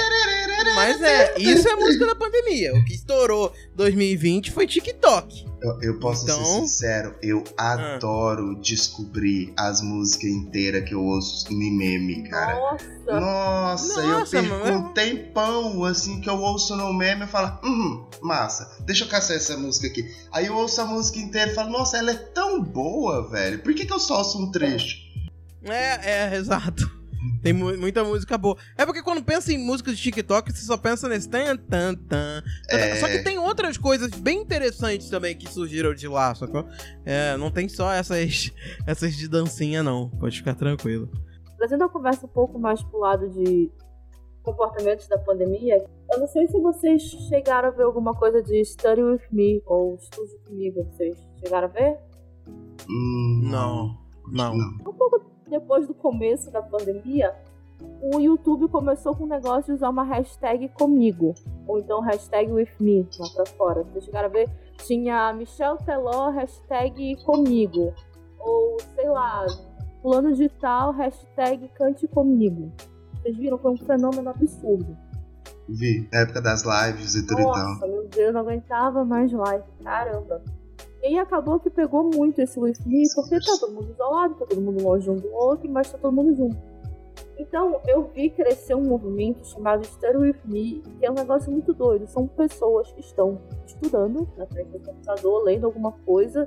[0.76, 2.74] Mas é, isso é a música da pandemia.
[2.76, 5.49] O que estourou 2020 foi TikTok.
[5.62, 6.44] Eu, eu posso então...
[6.44, 7.96] ser sincero, eu ah.
[7.96, 12.56] adoro descobrir as músicas inteiras que eu ouço em meme, cara.
[12.56, 13.00] Nossa!
[13.20, 18.06] Nossa, Nossa eu perco um tempão, assim, que eu ouço no meme e falo, hum,
[18.22, 20.16] massa, deixa eu caçar essa música aqui.
[20.32, 23.60] Aí eu ouço a música inteira e falo, nossa, ela é tão boa, velho.
[23.60, 24.98] Por que, que eu só ouço um trecho?
[25.64, 26.89] É, é, exato.
[27.42, 28.58] Tem mu muita música boa.
[28.78, 32.44] É porque quando pensa em música de TikTok, você só pensa nesse tan, tan, tan.
[32.70, 32.96] É...
[32.96, 36.66] Só que tem outras coisas bem interessantes também que surgiram de lá, sacou?
[37.06, 38.52] É, não tem só essas,
[38.88, 40.10] essas de dancinha, não.
[40.10, 41.10] Pode ficar tranquilo.
[41.58, 43.70] Trazendo a conversa um pouco mais pro lado de
[44.44, 49.04] comportamentos da pandemia, eu não sei se vocês chegaram a ver alguma coisa de Study
[49.04, 50.84] With Me ou Estude Comigo.
[50.92, 51.98] Vocês chegaram a ver?
[52.90, 53.98] Hum, não,
[54.32, 54.54] não.
[54.56, 57.36] Um pouco depois do começo da pandemia,
[58.02, 61.34] o YouTube começou com o negócio de usar uma hashtag comigo,
[61.68, 63.84] ou então hashtag with me lá pra fora.
[63.84, 64.50] Vocês chegaram a ver?
[64.86, 67.94] Tinha Michel Teló, hashtag comigo,
[68.40, 69.46] ou sei lá,
[70.02, 72.72] plano digital, hashtag cante comigo.
[73.16, 73.58] Vocês viram?
[73.58, 74.98] Foi um fenômeno absurdo.
[75.68, 77.90] Vi, na época das lives e tudo Nossa, e tal.
[77.90, 80.42] meu Deus, não aguentava mais live, caramba.
[81.02, 84.62] E acabou que pegou muito esse With Me, porque tá todo mundo isolado, tá todo
[84.62, 86.58] mundo longe um do outro, mas tá todo mundo junto.
[87.38, 91.74] Então, eu vi crescer um movimento chamado Study With Me, que é um negócio muito
[91.74, 92.06] doido.
[92.06, 96.46] São pessoas que estão estudando na frente do computador, lendo alguma coisa,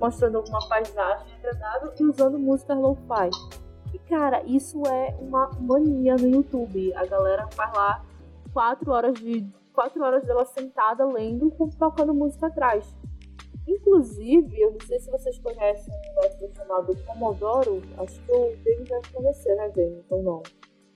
[0.00, 3.28] mostrando alguma paisagem agradável e usando música lo-fi.
[3.92, 6.94] E, cara, isso é uma mania no YouTube.
[6.94, 8.04] A galera faz lá
[8.50, 12.96] quatro horas de quatro horas dela sentada lendo, tocando música atrás.
[13.66, 17.82] Inclusive, eu não sei se vocês conhecem um método chamado Pomodoro.
[17.98, 20.04] Acho que o David deve conhecer, né, David?
[20.10, 20.42] Ou não?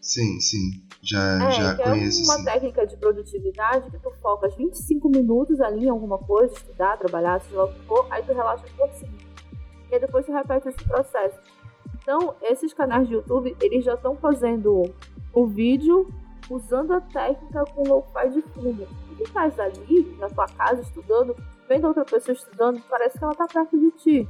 [0.00, 0.70] Sim, sim.
[1.02, 2.22] Já, é, já conheço.
[2.22, 2.44] É uma sim.
[2.44, 7.54] técnica de produtividade que tu foca 25 minutos ali em alguma coisa, estudar, trabalhar, se
[7.54, 9.12] lá for, aí tu relaxa por cima.
[9.90, 11.38] E aí depois tu repete esse processo.
[12.02, 14.82] Então, esses canais de YouTube, eles já estão fazendo
[15.32, 16.06] o vídeo
[16.50, 18.86] usando a técnica com lo-fi de fundo.
[19.10, 21.34] E tu faz ali, na tua casa, estudando,
[21.68, 24.28] vendo outra pessoa estudando, parece que ela tá perto de ti.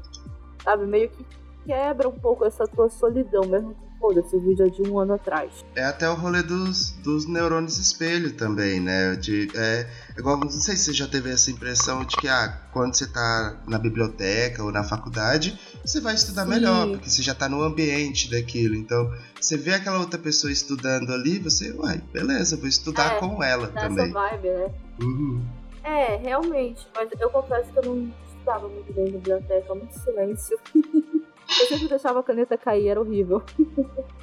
[0.62, 0.86] Sabe?
[0.86, 1.24] Meio que
[1.64, 5.14] quebra um pouco essa tua solidão, mesmo que foda-se, o vídeo é de um ano
[5.14, 5.64] atrás.
[5.74, 9.16] É até o rolê dos, dos neurônios espelho também, né?
[9.16, 12.94] De, é, igual, não sei se você já teve essa impressão de que, ah, quando
[12.94, 16.50] você tá na biblioteca ou na faculdade, você vai estudar Sim.
[16.50, 18.74] melhor, porque você já tá no ambiente daquilo.
[18.74, 19.10] Então,
[19.40, 23.68] você vê aquela outra pessoa estudando ali, você, uai, beleza, vou estudar é, com ela
[23.68, 24.10] também.
[24.10, 24.70] Essa vibe, né?
[25.00, 25.44] Uhum.
[25.84, 30.58] É, realmente, mas eu confesso que eu não estudava muito bem na biblioteca, muito silêncio.
[30.74, 33.42] eu sempre deixava a caneta cair, era horrível.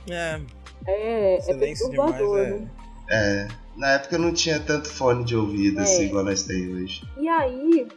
[0.09, 0.41] É.
[0.88, 2.59] É, é perturbador, demais, é.
[2.59, 2.72] né?
[3.12, 3.47] É,
[3.78, 5.84] na época eu não tinha tanto fone de ouvido é.
[5.84, 7.07] assim, igual nós temos hoje.
[7.18, 7.88] E aí,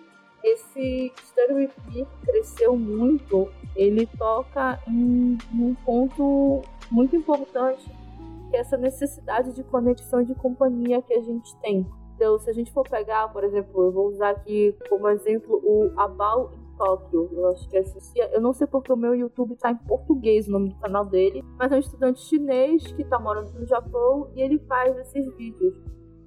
[0.42, 7.84] esse Stereo With cresceu muito, ele toca em um ponto muito importante,
[8.50, 11.86] que é essa necessidade de conexão e de companhia que a gente tem.
[12.14, 15.92] Então, se a gente for pegar, por exemplo, eu vou usar aqui como exemplo o
[15.98, 17.28] Abal em Tóquio.
[17.32, 18.20] Eu acho que é assim.
[18.32, 21.42] Eu não sei porque o meu YouTube tá em português, o nome do canal dele,
[21.58, 25.74] mas é um estudante chinês que tá morando no Japão e ele faz esses vídeos.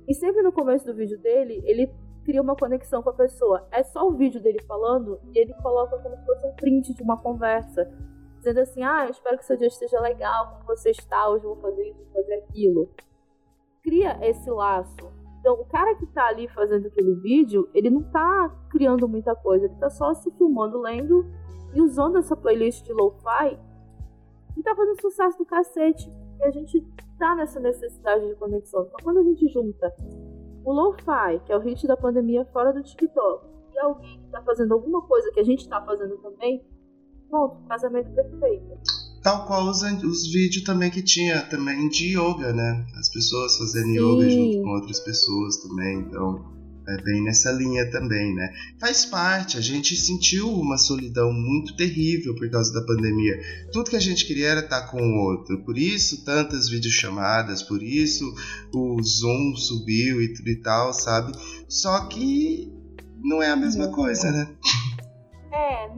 [0.08, 1.90] E sempre no começo do vídeo dele, ele
[2.26, 3.66] cria uma conexão com a pessoa.
[3.72, 7.02] É só o vídeo dele falando e ele coloca como se fosse um print de
[7.02, 7.90] uma conversa.
[8.38, 11.56] Dizendo assim, ah, eu espero que seu dia esteja legal, como você está, hoje eu
[11.56, 12.90] vou fazer isso, vou fazer aquilo.
[13.82, 15.17] Cria esse laço
[15.48, 19.64] então, o cara que tá ali fazendo aquele vídeo, ele não tá criando muita coisa,
[19.64, 21.26] ele tá só se filmando, lendo
[21.74, 23.58] e usando essa playlist de lo-fi
[24.58, 26.12] e tá fazendo sucesso do cacete.
[26.38, 26.86] E a gente
[27.18, 28.88] tá nessa necessidade de conexão.
[28.88, 29.96] Então, quando a gente junta
[30.66, 34.42] o lo-fi, que é o hit da pandemia fora do TikTok, e alguém que tá
[34.42, 36.62] fazendo alguma coisa que a gente tá fazendo também,
[37.30, 39.07] pronto, casamento perfeito.
[39.22, 42.86] Tal qual os, os vídeos também que tinha também de yoga, né?
[42.98, 43.98] As pessoas fazendo Sim.
[43.98, 46.58] yoga junto com outras pessoas também, então
[46.88, 48.50] é bem nessa linha também, né?
[48.80, 53.38] Faz parte, a gente sentiu uma solidão muito terrível por causa da pandemia.
[53.74, 55.62] Tudo que a gente queria era estar com o outro.
[55.66, 58.24] Por isso, tantas videochamadas, por isso
[58.74, 61.34] o Zoom subiu e e tal, sabe?
[61.68, 62.72] Só que
[63.22, 64.48] não é a mesma coisa, né?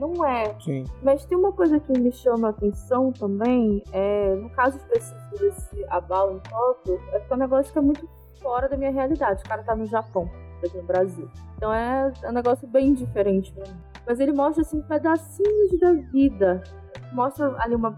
[0.00, 0.56] Não é.
[0.60, 0.84] Sim.
[1.02, 5.84] Mas tem uma coisa que me chama a atenção também, é, no caso específico desse
[5.90, 8.08] Abalo em Tóquio, é que é um negócio que é muito
[8.42, 9.42] fora da minha realidade.
[9.44, 10.28] O cara tá no Japão,
[10.64, 11.28] aqui no Brasil.
[11.56, 13.78] Então é, é um negócio bem diferente pra mim.
[14.06, 16.64] Mas ele mostra assim pedacinhos da vida.
[17.12, 17.94] Mostra ali uma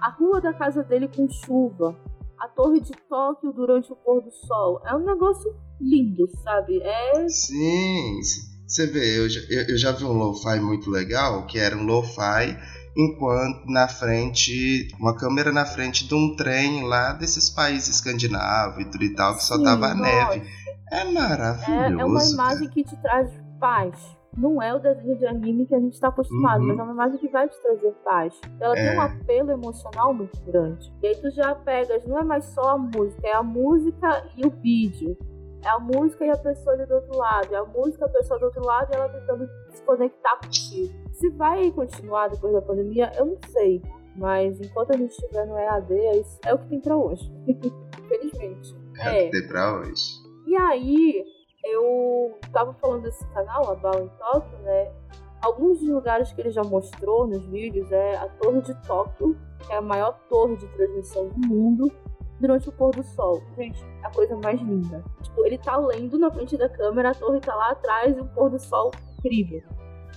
[0.00, 1.96] a rua da casa dele com chuva.
[2.38, 4.80] a torre de Tóquio durante o pôr do sol.
[4.84, 6.80] É um negócio lindo, sabe?
[6.82, 7.28] É.
[7.28, 8.20] Sim,
[8.68, 12.56] você vê, eu já, eu já vi um lo-fi muito legal, que era um lo-fi
[12.96, 18.84] enquanto na frente, uma câmera na frente de um trem lá desses países escandinavos e
[18.90, 20.02] tudo e tal, que Sim, só tava nossa.
[20.02, 20.46] neve.
[20.90, 21.98] É maravilhoso.
[21.98, 22.70] É, é uma imagem cara.
[22.70, 26.60] que te traz paz não é o desenho de anime que a gente está acostumado,
[26.60, 26.68] uhum.
[26.68, 28.40] mas é uma imagem que vai te trazer paz.
[28.60, 28.88] Ela é.
[28.88, 30.92] tem um apelo emocional muito grande.
[31.02, 34.46] E aí tu já pegas, não é mais só a música, é a música e
[34.46, 35.16] o vídeo.
[35.62, 37.54] É a música e a pessoa ali do outro lado.
[37.54, 40.92] É a música, a pessoa do outro lado e ela tentando se conectar contigo.
[41.12, 43.82] Se vai continuar depois da pandemia, eu não sei.
[44.16, 47.30] Mas enquanto a gente estiver no EAD, é, é o que tem pra hoje.
[47.46, 48.76] Infelizmente.
[48.98, 50.28] É, é o que tem pra hoje.
[50.46, 51.24] E aí,
[51.64, 54.92] eu tava falando desse canal, a Bal em Tóquio, né?
[55.40, 59.72] Alguns dos lugares que ele já mostrou nos vídeos é a Torre de Tóquio, que
[59.72, 61.92] é a maior torre de transmissão do mundo,
[62.40, 63.42] durante o pôr do sol.
[63.56, 65.04] Gente, é a coisa mais linda.
[65.22, 68.26] Tipo, ele tá lendo na frente da câmera, a torre tá lá atrás e o
[68.26, 69.62] pôr do sol incrível.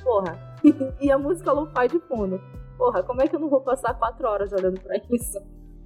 [0.03, 0.39] Porra.
[0.99, 2.39] e a música lo-fi de fundo.
[2.77, 5.39] Porra, como é que eu não vou passar quatro horas olhando pra isso?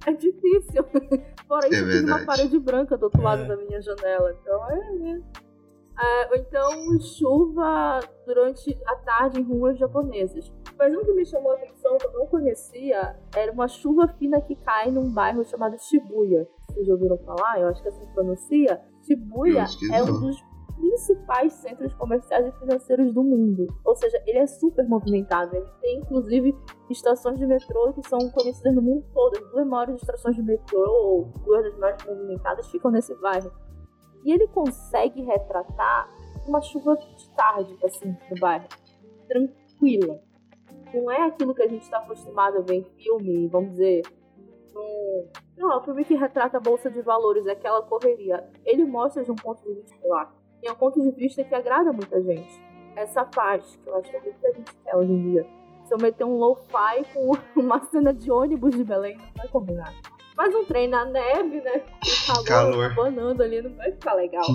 [0.06, 0.84] É difícil.
[1.48, 3.46] Fora isso, é tem uma parede branca do outro lado é.
[3.46, 4.34] da minha janela.
[4.40, 5.22] Então é, né?
[5.98, 10.52] É, ou então chuva durante a tarde em ruas japonesas.
[10.78, 14.40] Mas um que me chamou a atenção, que eu não conhecia, era uma chuva fina
[14.42, 16.46] que cai num bairro chamado Shibuya.
[16.68, 17.60] Vocês já ouviram falar?
[17.60, 18.80] Eu acho que assim pronuncia.
[19.02, 20.36] Shibuya é um dos
[20.76, 23.66] principais centros comerciais e financeiros do mundo.
[23.84, 25.56] Ou seja, ele é super movimentado.
[25.56, 26.54] Ele tem, inclusive,
[26.90, 29.38] estações de metrô que são conhecidas no mundo todo.
[29.38, 33.50] As duas maiores estações de metrô, ou duas das mais movimentadas, ficam nesse bairro.
[34.26, 36.10] E ele consegue retratar
[36.48, 38.66] uma chuva de tarde, assim, no bairro.
[39.28, 40.20] Tranquila.
[40.92, 44.02] Não é aquilo que a gente está acostumado a ver em filme, vamos dizer.
[44.74, 45.28] Um...
[45.56, 48.50] Não, é um filme que retrata a bolsa de valores, é aquela correria.
[48.64, 50.34] Ele mostra de um ponto de vista lá.
[50.60, 52.60] E é um ponto de vista que agrada muita gente.
[52.96, 55.46] Essa paz, que eu acho que é muito que a gente quer hoje em dia.
[55.84, 60.15] Se eu meter um lo-fi com uma cena de ônibus de Belém, não vai combinar.
[60.36, 61.82] Mas um trem na neve, né?
[62.38, 64.46] O calor, banando ali não vai ficar legal.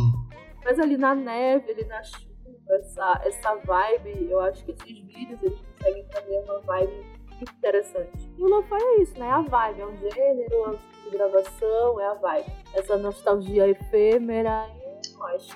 [0.64, 2.30] Mas ali na neve, ali na chuva,
[2.70, 7.06] essa, essa vibe, eu acho que esses vídeos eles conseguem trazer uma vibe
[7.42, 8.32] interessante.
[8.38, 9.28] E o lo-fi é isso, né?
[9.28, 12.52] É a vibe, é um gênero, é um tipo de gravação, é a vibe.
[12.76, 14.70] Essa nostalgia efêmera,
[15.04, 15.50] e nós.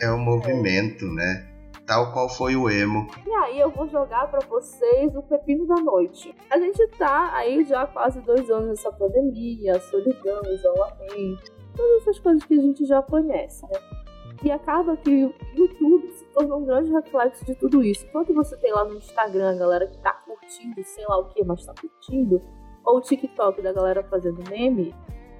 [0.00, 1.08] É o movimento, é.
[1.08, 1.51] né?
[1.86, 3.06] Tal qual foi o emo.
[3.26, 6.34] E aí eu vou jogar para vocês o pepino da noite.
[6.50, 12.44] A gente tá aí já quase dois anos nessa pandemia, solidão, isolamento, todas essas coisas
[12.44, 13.78] que a gente já conhece, né?
[14.44, 18.04] E acaba que o YouTube se tornou um grande reflexo de tudo isso.
[18.06, 21.44] Enquanto você tem lá no Instagram a galera que tá curtindo, sei lá o que,
[21.44, 22.42] mas tá curtindo,
[22.84, 24.92] ou o TikTok da galera fazendo meme,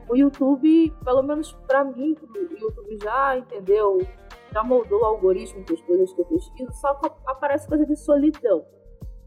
[0.09, 4.07] o YouTube, pelo menos para mim, o YouTube já entendeu
[4.53, 8.65] já moldou o algoritmo das coisas que eu pesquiso, só aparece coisa de solidão.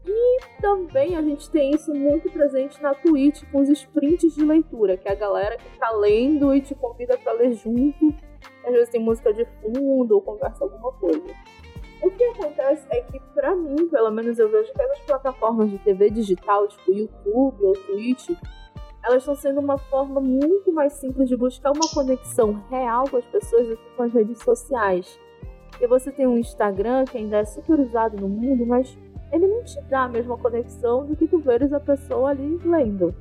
[0.06, 4.96] E também a gente tem isso muito presente na Twitch com os sprints de leitura,
[4.96, 8.14] que é a galera que tá lendo e te convida para ler junto.
[8.64, 11.26] Às vezes tem música de fundo ou conversa alguma coisa.
[12.02, 15.78] O que acontece é que, para mim, pelo menos eu vejo que as plataformas de
[15.78, 18.30] TV digital, tipo YouTube ou Twitch,
[19.06, 23.24] elas estão sendo uma forma muito mais simples de buscar uma conexão real com as
[23.26, 25.20] pessoas do que com as redes sociais.
[25.80, 28.98] E você tem um Instagram que ainda é super usado no mundo, mas
[29.32, 33.14] ele não te dá a mesma conexão do que tu veres a pessoa ali lendo.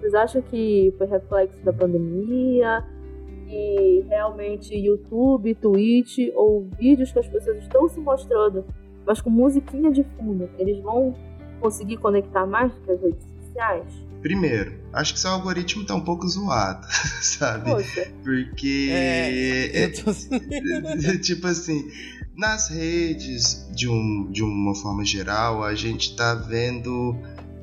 [0.00, 2.84] Vocês acham que foi reflexo da pandemia?
[3.46, 8.64] E realmente YouTube, Twitch ou vídeos que as pessoas estão se mostrando,
[9.06, 11.14] mas com musiquinha de fundo, eles vão
[11.60, 14.11] conseguir conectar mais do que as redes sociais?
[14.22, 16.86] Primeiro, acho que seu algoritmo tá um pouco zoado,
[17.20, 17.70] sabe?
[17.70, 18.08] Poxa.
[18.22, 18.88] Porque.
[18.92, 20.12] É, tô...
[21.20, 21.90] tipo assim,
[22.36, 27.16] nas redes, de, um, de uma forma geral, a gente tá vendo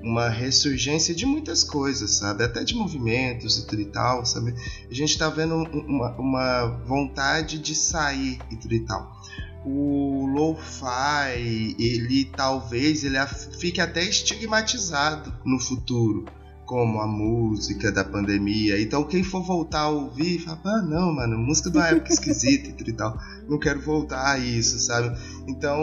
[0.04, 2.44] uma ressurgência de muitas coisas, sabe?
[2.44, 4.54] Até de movimentos e tudo e tal, sabe?
[4.90, 9.18] A gente tá vendo uma, uma vontade de sair e tudo e tal
[9.66, 13.18] o lo-fi, ele talvez ele
[13.60, 16.26] fique até estigmatizado no futuro
[16.70, 18.80] como a música da pandemia.
[18.80, 22.94] Então, quem for voltar a ouvir, fala, ah, não, mano, música uma época esquisita e
[22.94, 23.20] tal.
[23.48, 25.18] Não quero voltar a isso, sabe?
[25.48, 25.82] Então,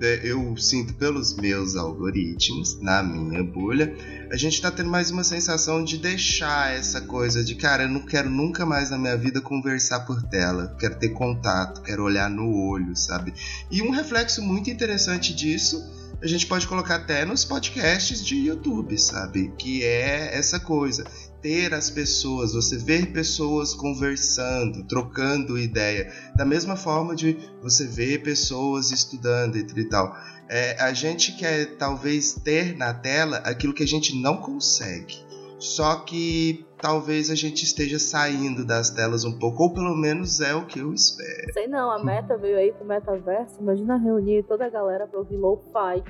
[0.00, 3.94] é, eu sinto pelos meus algoritmos, na minha bolha,
[4.32, 8.00] a gente tá tendo mais uma sensação de deixar essa coisa de, cara, eu não
[8.00, 10.74] quero nunca mais na minha vida conversar por tela.
[10.80, 13.34] Quero ter contato, quero olhar no olho, sabe?
[13.70, 18.98] E um reflexo muito interessante disso a gente pode colocar até nos podcasts de YouTube,
[18.98, 19.52] sabe?
[19.56, 21.04] Que é essa coisa.
[21.40, 28.22] ter as pessoas, você ver pessoas conversando, trocando ideia, da mesma forma de você ver
[28.22, 30.14] pessoas estudando e tal.
[30.50, 35.29] É, a gente quer talvez ter na tela aquilo que a gente não consegue.
[35.60, 40.54] Só que talvez a gente esteja saindo das telas um pouco, ou pelo menos é
[40.54, 41.52] o que eu espero.
[41.52, 43.60] Sei não, a meta veio aí com o metaverso.
[43.60, 46.02] Imagina reunir toda a galera pra ouvir lo-fi.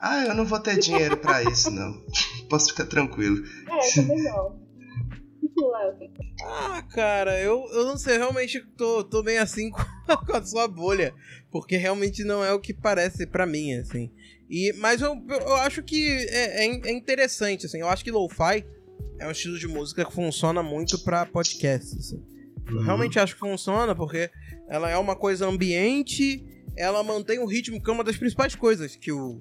[0.00, 1.92] Ah, eu não vou ter dinheiro para isso, não.
[2.48, 3.44] Posso ficar tranquilo.
[3.68, 4.58] É, também não.
[6.42, 9.82] Ah, cara, eu, eu não sei, realmente tô, tô bem assim com,
[10.26, 11.14] com a sua bolha.
[11.50, 14.10] Porque realmente não é o que parece para mim, assim.
[14.50, 17.78] E, mas eu, eu acho que é, é, é interessante, assim.
[17.78, 18.64] Eu acho que lo-fi
[19.20, 21.96] é um estilo de música que funciona muito para podcasts.
[21.96, 22.22] Assim.
[22.66, 22.82] Eu uhum.
[22.82, 24.28] realmente acho que funciona porque
[24.68, 26.44] ela é uma coisa ambiente,
[26.76, 29.40] ela mantém o ritmo, que é uma das principais coisas que o.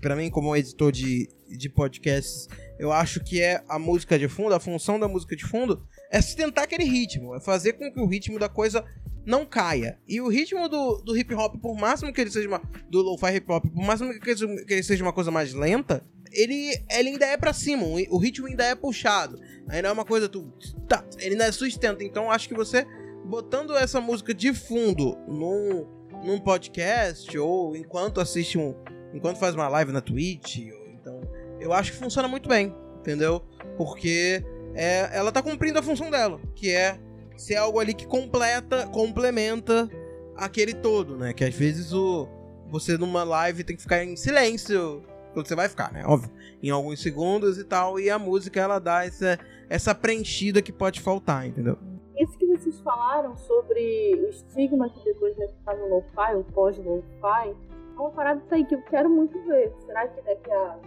[0.00, 4.54] Pra, mim, como editor de, de podcasts, eu acho que é a música de fundo,
[4.54, 8.06] a função da música de fundo é sustentar aquele ritmo, é fazer com que o
[8.06, 8.84] ritmo da coisa
[9.24, 9.98] não caia.
[10.06, 12.62] E o ritmo do, do hip hop, por máximo que ele seja uma.
[12.88, 17.10] do lo-fi hip hop, por máximo que ele, seja uma coisa mais lenta, ele, ele
[17.10, 19.38] ainda é pra cima, o ritmo ainda é puxado.
[19.68, 20.50] Ainda é uma coisa, tu.
[20.88, 22.02] Tá, ele ainda é sustenta.
[22.02, 22.86] Então acho que você
[23.24, 25.86] botando essa música de fundo num,
[26.24, 28.74] num podcast, ou enquanto assiste um.
[29.12, 31.20] Enquanto faz uma live na Twitch, então.
[31.60, 33.42] Eu acho que funciona muito bem, entendeu?
[33.76, 34.44] Porque
[34.74, 36.98] é, ela tá cumprindo a função dela, que é
[37.36, 39.88] ser algo ali que completa, complementa
[40.36, 41.32] aquele todo, né?
[41.32, 42.28] Que às vezes o
[42.70, 45.02] você numa live tem que ficar em silêncio
[45.32, 46.04] quando você vai ficar, né?
[46.06, 46.30] Óbvio,
[46.62, 49.38] em alguns segundos e tal, e a música ela dá essa,
[49.68, 51.78] essa preenchida que pode faltar, entendeu?
[52.18, 57.54] Isso que vocês falaram sobre o estigma que depois vai ficar no lo-fi, o pós-lo-fi,
[57.98, 59.72] uma parada aí que eu quero muito ver.
[59.86, 60.78] Será que daqui a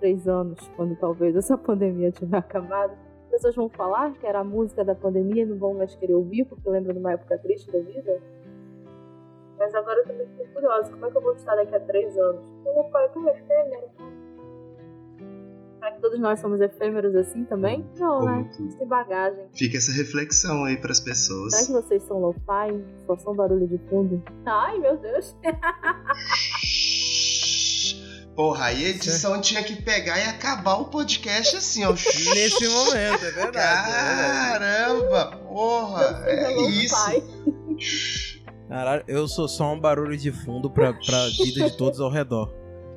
[0.00, 2.92] três anos, quando talvez essa pandemia tiver acabado,
[3.30, 6.44] pessoas vão falar que era a música da pandemia e não vão mais querer ouvir
[6.44, 8.20] porque lembra de uma época triste da vida?
[9.58, 12.16] Mas agora eu também fico curiosa, como é que eu vou estar daqui a três
[12.18, 12.44] anos?
[12.64, 13.88] Meu pai é tão efêmero.
[15.84, 17.86] Será que todos nós somos efêmeros assim também?
[17.98, 18.48] Não, Como né?
[18.48, 19.44] A gente tem bagagem.
[19.54, 21.54] Fica essa reflexão aí pras pessoas.
[21.54, 22.82] Será que vocês são lo-fi?
[23.06, 24.22] Só são barulho de fundo?
[24.46, 25.36] Ai, meu Deus.
[28.34, 31.92] Porra, aí a edição tinha que pegar e acabar o podcast assim, ó.
[31.92, 33.92] Nesse momento, é verdade.
[33.92, 35.36] Caramba, é verdade.
[35.48, 36.96] porra, é isso.
[38.70, 42.50] Caralho, eu sou só um barulho de fundo pra, pra vida de todos ao redor.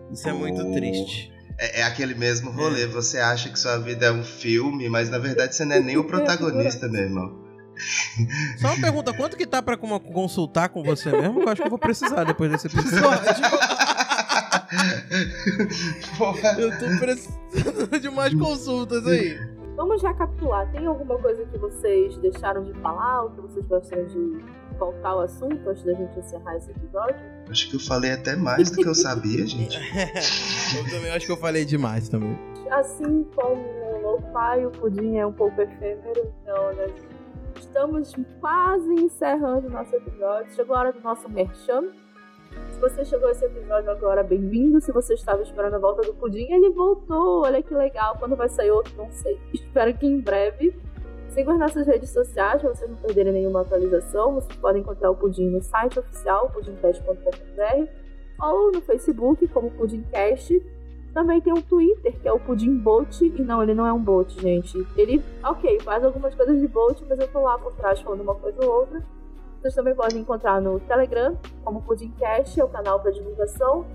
[0.10, 1.36] Isso é muito triste.
[1.60, 2.88] É, é, aquele mesmo rolê, é.
[2.88, 5.98] você acha que sua vida é um filme, mas na verdade você não é nem
[5.98, 7.48] o protagonista, meu irmão.
[8.58, 11.42] Só uma pergunta, quanto que tá pra consultar com você mesmo?
[11.42, 13.28] eu acho que eu vou precisar depois desse episódio.
[16.58, 19.38] eu tô precisando de mais consultas aí.
[19.76, 20.72] Vamos recapitular.
[20.72, 24.44] Tem alguma coisa que vocês deixaram de falar ou que vocês gostariam de
[24.80, 27.37] voltar ao assunto antes da gente encerrar esse episódio?
[27.50, 29.78] Acho que eu falei até mais do que eu sabia, gente.
[30.78, 32.38] eu também acho que eu falei demais também.
[32.72, 36.88] Assim como o lo-fi, o pudim é um pouco efêmero, então, né?
[37.58, 40.52] Estamos quase encerrando o nosso episódio.
[40.54, 41.84] Chegou a hora do nosso merchan.
[42.72, 44.82] Se você chegou a esse episódio agora, bem-vindo.
[44.82, 47.44] Se você estava esperando a volta do Pudim, ele voltou.
[47.44, 48.16] Olha que legal.
[48.20, 49.40] Quando vai sair outro, não sei.
[49.54, 50.76] Espero que em breve.
[51.38, 54.34] Sigam as nossas redes sociais para vocês não perderem nenhuma atualização.
[54.34, 57.88] Vocês podem encontrar o Pudim no site oficial, pudimcast.com.br,
[58.42, 60.60] ou no Facebook, como Pudimcast.
[61.14, 63.22] Também tem um Twitter, que é o Pudim Bolt.
[63.22, 64.84] E não, ele não é um bot, gente.
[64.98, 68.34] Ele, ok, faz algumas coisas de bot, mas eu tô lá por trás falando uma
[68.34, 69.04] coisa ou outra.
[69.62, 73.86] Vocês também podem encontrar no Telegram, como Pudimcast, é o canal para divulgação.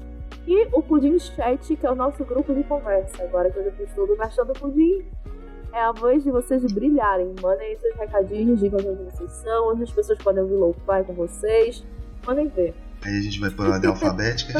[0.47, 3.20] E o Pudim Chat, que é o nosso grupo de conversa.
[3.24, 5.05] Agora que eu já fiz tudo gastando pudim,
[5.73, 7.35] é a voz de vocês brilharem.
[7.41, 11.14] Mandem aí seus recadinhos, digam onde vocês são, onde as pessoas podem ouvir lo-fi com
[11.14, 11.83] vocês.
[12.27, 12.75] Mandem ver.
[13.05, 14.53] Aí a gente vai por ordem alfabética.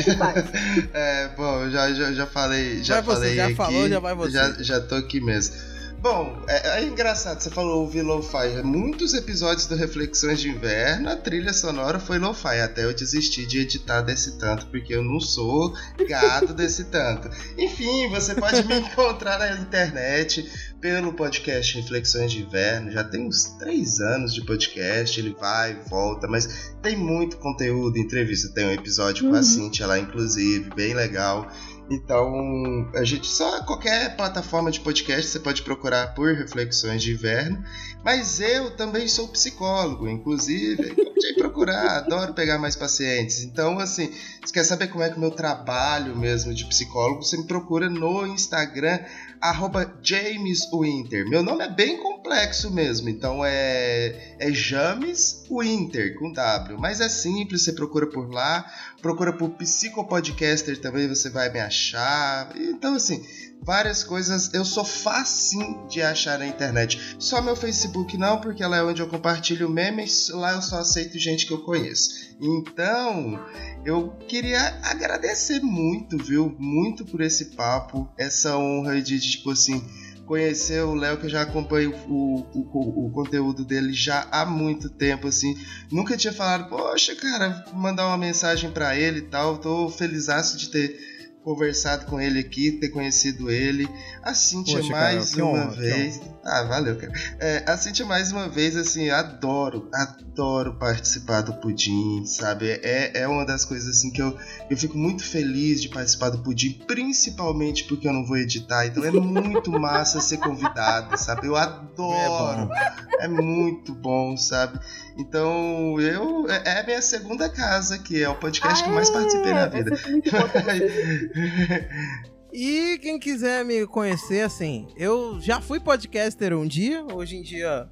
[0.93, 2.83] é, bom, já, já, já falei.
[2.83, 4.33] Já vai falei você, já aqui, falou, já vai você.
[4.33, 5.73] Já, já tô aqui mesmo.
[6.03, 8.61] Bom, é, é, engraçado, você falou ouvir lo-fi.
[8.65, 12.59] Muitos episódios do Reflexões de Inverno, a trilha sonora foi lo-fi.
[12.59, 15.73] Até eu desisti de editar desse tanto, porque eu não sou
[16.09, 17.31] gado desse tanto.
[17.57, 22.91] Enfim, você pode me encontrar na internet pelo podcast Reflexões de Inverno.
[22.91, 27.97] Já tem uns três anos de podcast, ele vai e volta, mas tem muito conteúdo,
[27.97, 28.53] entrevista.
[28.53, 29.31] Tem um episódio uhum.
[29.31, 29.45] com a uhum.
[29.45, 31.49] Cintia lá, inclusive, bem legal.
[31.89, 37.63] Então, a gente só qualquer plataforma de podcast você pode procurar por Reflexões de Inverno.
[38.05, 43.45] Mas eu também sou psicólogo, inclusive, pode procurar, adoro pegar mais pacientes.
[43.45, 44.13] Então, assim,
[44.45, 47.89] você quer saber como é que o meu trabalho mesmo de psicólogo, você me procura
[47.89, 48.99] no Instagram
[49.43, 51.29] arroba James Winter.
[51.29, 56.79] Meu nome é bem complexo mesmo, então é, é James Winter, com W.
[56.79, 58.65] Mas é simples, você procura por lá,
[59.03, 62.53] procura por Psicopodcaster também, você vai me achar.
[62.57, 63.21] Então, assim,
[63.63, 64.53] várias coisas.
[64.53, 67.17] Eu sou facinho de achar na internet.
[67.19, 70.29] Só meu Facebook não, porque lá é onde eu compartilho memes.
[70.29, 72.33] Lá eu só aceito gente que eu conheço.
[72.41, 73.41] Então,
[73.85, 76.55] eu queria agradecer muito, viu?
[76.59, 79.85] Muito por esse papo, essa honra de, tipo assim,
[80.25, 84.89] conhecer o Léo, que eu já acompanho o, o, o, conteúdo dele já há muito
[84.89, 85.55] tempo, assim.
[85.91, 89.59] Nunca tinha falado, poxa, cara, mandar uma mensagem para ele e tal.
[89.59, 90.27] Tô feliz
[90.57, 91.12] de ter
[91.43, 93.89] conversado com ele aqui, ter conhecido ele.
[94.23, 96.21] A Cintia Poxa, mais cara, uma honra, vez.
[96.45, 97.13] Ah, valeu, cara.
[97.39, 102.71] É, a Cintia mais uma vez, assim, adoro, adoro participar do Pudim, sabe?
[102.71, 104.37] É, é uma das coisas assim que eu,
[104.71, 108.87] eu fico muito feliz de participar do Pudim, principalmente porque eu não vou editar.
[108.87, 111.47] Então é muito massa ser convidado, sabe?
[111.47, 112.73] Eu adoro.
[112.73, 114.79] É, é muito bom, sabe?
[115.17, 116.49] Então, eu.
[116.49, 119.67] É, é a minha segunda casa, que é o podcast que eu mais participei na
[119.67, 119.91] vida.
[122.53, 127.89] e quem quiser me conhecer, assim, eu já fui podcaster um dia, hoje em dia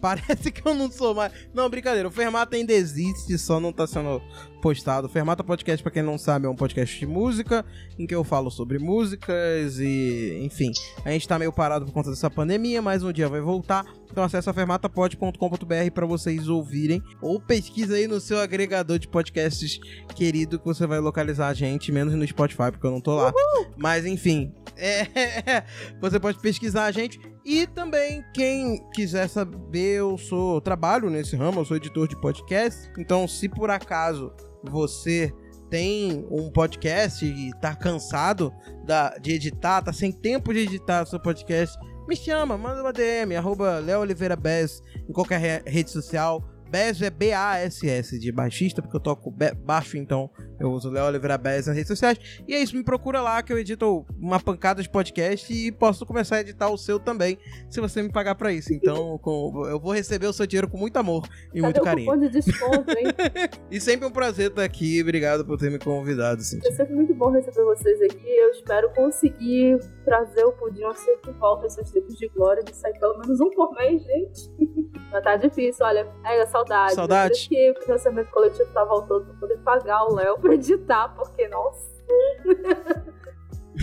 [0.00, 1.32] Parece que eu não sou mais.
[1.54, 2.08] Não, brincadeira.
[2.08, 4.20] O Fermata ainda existe, só não tá sendo
[4.60, 5.06] postado.
[5.06, 7.64] O Fermata Podcast, pra quem não sabe, é um podcast de música,
[7.98, 10.40] em que eu falo sobre músicas e.
[10.42, 10.72] Enfim.
[11.04, 13.84] A gente tá meio parado por conta dessa pandemia, mas um dia vai voltar.
[14.10, 17.02] Então acessa fermatapod.com.br para vocês ouvirem.
[17.20, 19.78] Ou pesquisa aí no seu agregador de podcasts
[20.14, 23.32] querido que você vai localizar a gente, menos no Spotify, porque eu não tô lá.
[23.32, 23.66] Uhul!
[23.76, 24.52] Mas enfim.
[24.78, 25.64] É...
[26.02, 27.18] você pode pesquisar a gente.
[27.46, 32.90] E também, quem quiser saber, eu sou trabalho nesse ramo, eu sou editor de podcast.
[32.98, 34.32] Então, se por acaso
[34.64, 35.32] você
[35.70, 38.52] tem um podcast e tá cansado
[38.84, 41.78] da, de editar, tá sem tempo de editar seu podcast,
[42.08, 47.10] me chama, manda uma DM, arroba Leo Oliveira Bez, em qualquer rede social Bass é
[47.10, 49.32] B-A-S-S de baixista, porque eu toco
[49.64, 50.28] baixo, então
[50.58, 52.18] eu uso Léo Oliveira Bass nas redes sociais.
[52.46, 56.06] E é isso, me procura lá que eu edito uma pancada de podcast e posso
[56.06, 57.38] começar a editar o seu também,
[57.68, 58.72] se você me pagar pra isso.
[58.72, 62.16] Então com, eu vou receber o seu dinheiro com muito amor e Cadê muito carinho.
[62.20, 63.06] De desconto, hein?
[63.70, 65.00] e sempre um prazer estar aqui.
[65.02, 66.40] Obrigado por ter me convidado.
[66.40, 68.28] É sempre muito bom receber vocês aqui.
[68.28, 72.98] Eu espero conseguir trazer o pudim sempre de volta esses tempos de glória de sair
[72.98, 74.50] pelo menos um por mês, gente.
[75.12, 76.06] Mas tá difícil, olha.
[76.24, 76.94] É, saudade.
[76.94, 77.48] Saudade.
[77.48, 81.96] que o financiamento coletivo tá voltando pra poder pagar o Léo pra editar, porque, nossa.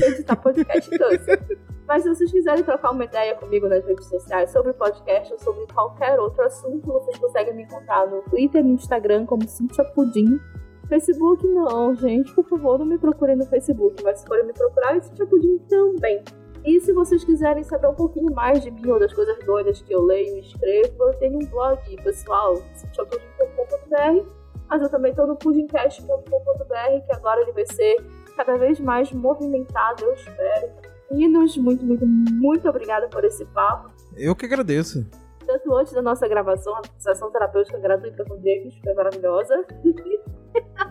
[0.01, 1.63] editar podcast cansa.
[1.87, 5.67] Mas se vocês quiserem trocar uma ideia comigo nas redes sociais sobre podcast ou sobre
[5.73, 10.39] qualquer outro assunto, vocês conseguem me encontrar no Twitter e no Instagram como Cintia Pudim.
[10.87, 14.95] Facebook não, gente, por favor, não me procurem no Facebook, mas se forem me procurar,
[14.95, 16.23] é Cintia Pudim também.
[16.65, 19.93] E se vocês quiserem saber um pouquinho mais de mim ou das coisas doidas que
[19.93, 24.25] eu leio e escrevo, eu tenho um blog pessoal, cintiapudim.com.br,
[24.69, 27.97] mas eu também estou no pudimcast.com.br, que agora ele vai ser
[28.35, 30.69] cada vez mais movimentado, eu espero.
[31.11, 33.91] Meninos, muito, muito, muito obrigada por esse papo.
[34.15, 35.05] Eu que agradeço.
[35.45, 39.65] Tanto antes da nossa gravação, a sessão terapêutica gratuita com o James foi maravilhosa.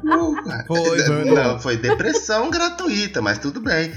[0.02, 0.34] Não,
[0.66, 3.90] foi, foi, não, foi depressão gratuita, mas tudo bem.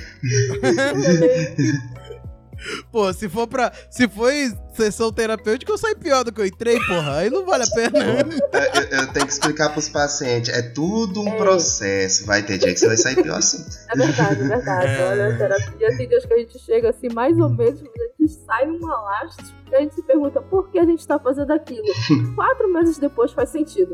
[2.91, 3.71] Pô, se for pra.
[3.89, 7.17] Se foi sessão terapêutica, eu saio pior do que eu entrei, porra.
[7.17, 7.99] Aí não vale a pena.
[7.99, 10.53] eu, eu, tenho que explicar pros pacientes.
[10.53, 11.37] É tudo um é.
[11.37, 12.25] processo.
[12.25, 13.63] Vai ter dia que você vai sair pior assim.
[13.89, 15.01] É verdade, é verdade.
[15.03, 18.65] Olha, terapia tem dias que a gente chega assim, mais ou menos, a gente sai
[18.65, 21.85] numa lástima e a gente se pergunta por que a gente tá fazendo aquilo.
[22.35, 23.93] Quatro meses depois faz sentido.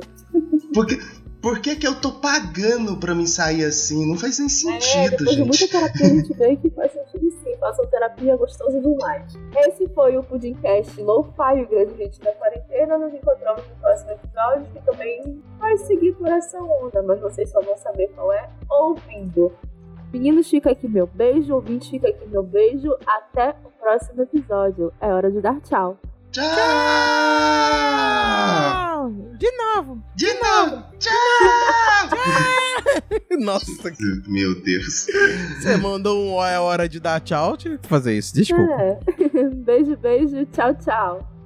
[0.74, 1.00] Porque,
[1.42, 4.06] por que, que eu tô pagando pra me sair assim?
[4.06, 5.48] Não faz nem sentido, é, gente.
[5.48, 7.58] Muita terapia a gente vê que faz sentido sim.
[7.60, 9.34] Façam terapia gostosa demais.
[9.68, 12.98] Esse foi o Pudimcast Lo-Fi, o grande hit da quarentena.
[12.98, 17.60] Nos encontramos no próximo episódio, que também vai seguir por essa onda, mas vocês só
[17.62, 19.52] vão saber qual é ouvindo.
[20.14, 21.56] Meninos, fica aqui meu beijo.
[21.56, 22.96] Ouvinte, fica aqui meu beijo.
[23.06, 24.94] Até o próximo episódio.
[25.00, 25.98] É hora de dar tchau.
[26.32, 26.46] Tchau!
[26.46, 26.62] tchau!
[29.38, 30.02] De novo!
[30.16, 30.76] De, de novo.
[30.78, 30.84] novo!
[30.98, 31.12] Tchau!
[32.10, 33.38] tchau!
[33.42, 33.94] Nossa,
[34.28, 35.08] meu Deus.
[35.60, 37.58] Você mandou um é hora de dar tchau?
[37.58, 38.72] Tive que fazer isso, desculpa.
[38.72, 39.00] É.
[39.56, 41.41] Beijo, beijo, tchau, tchau.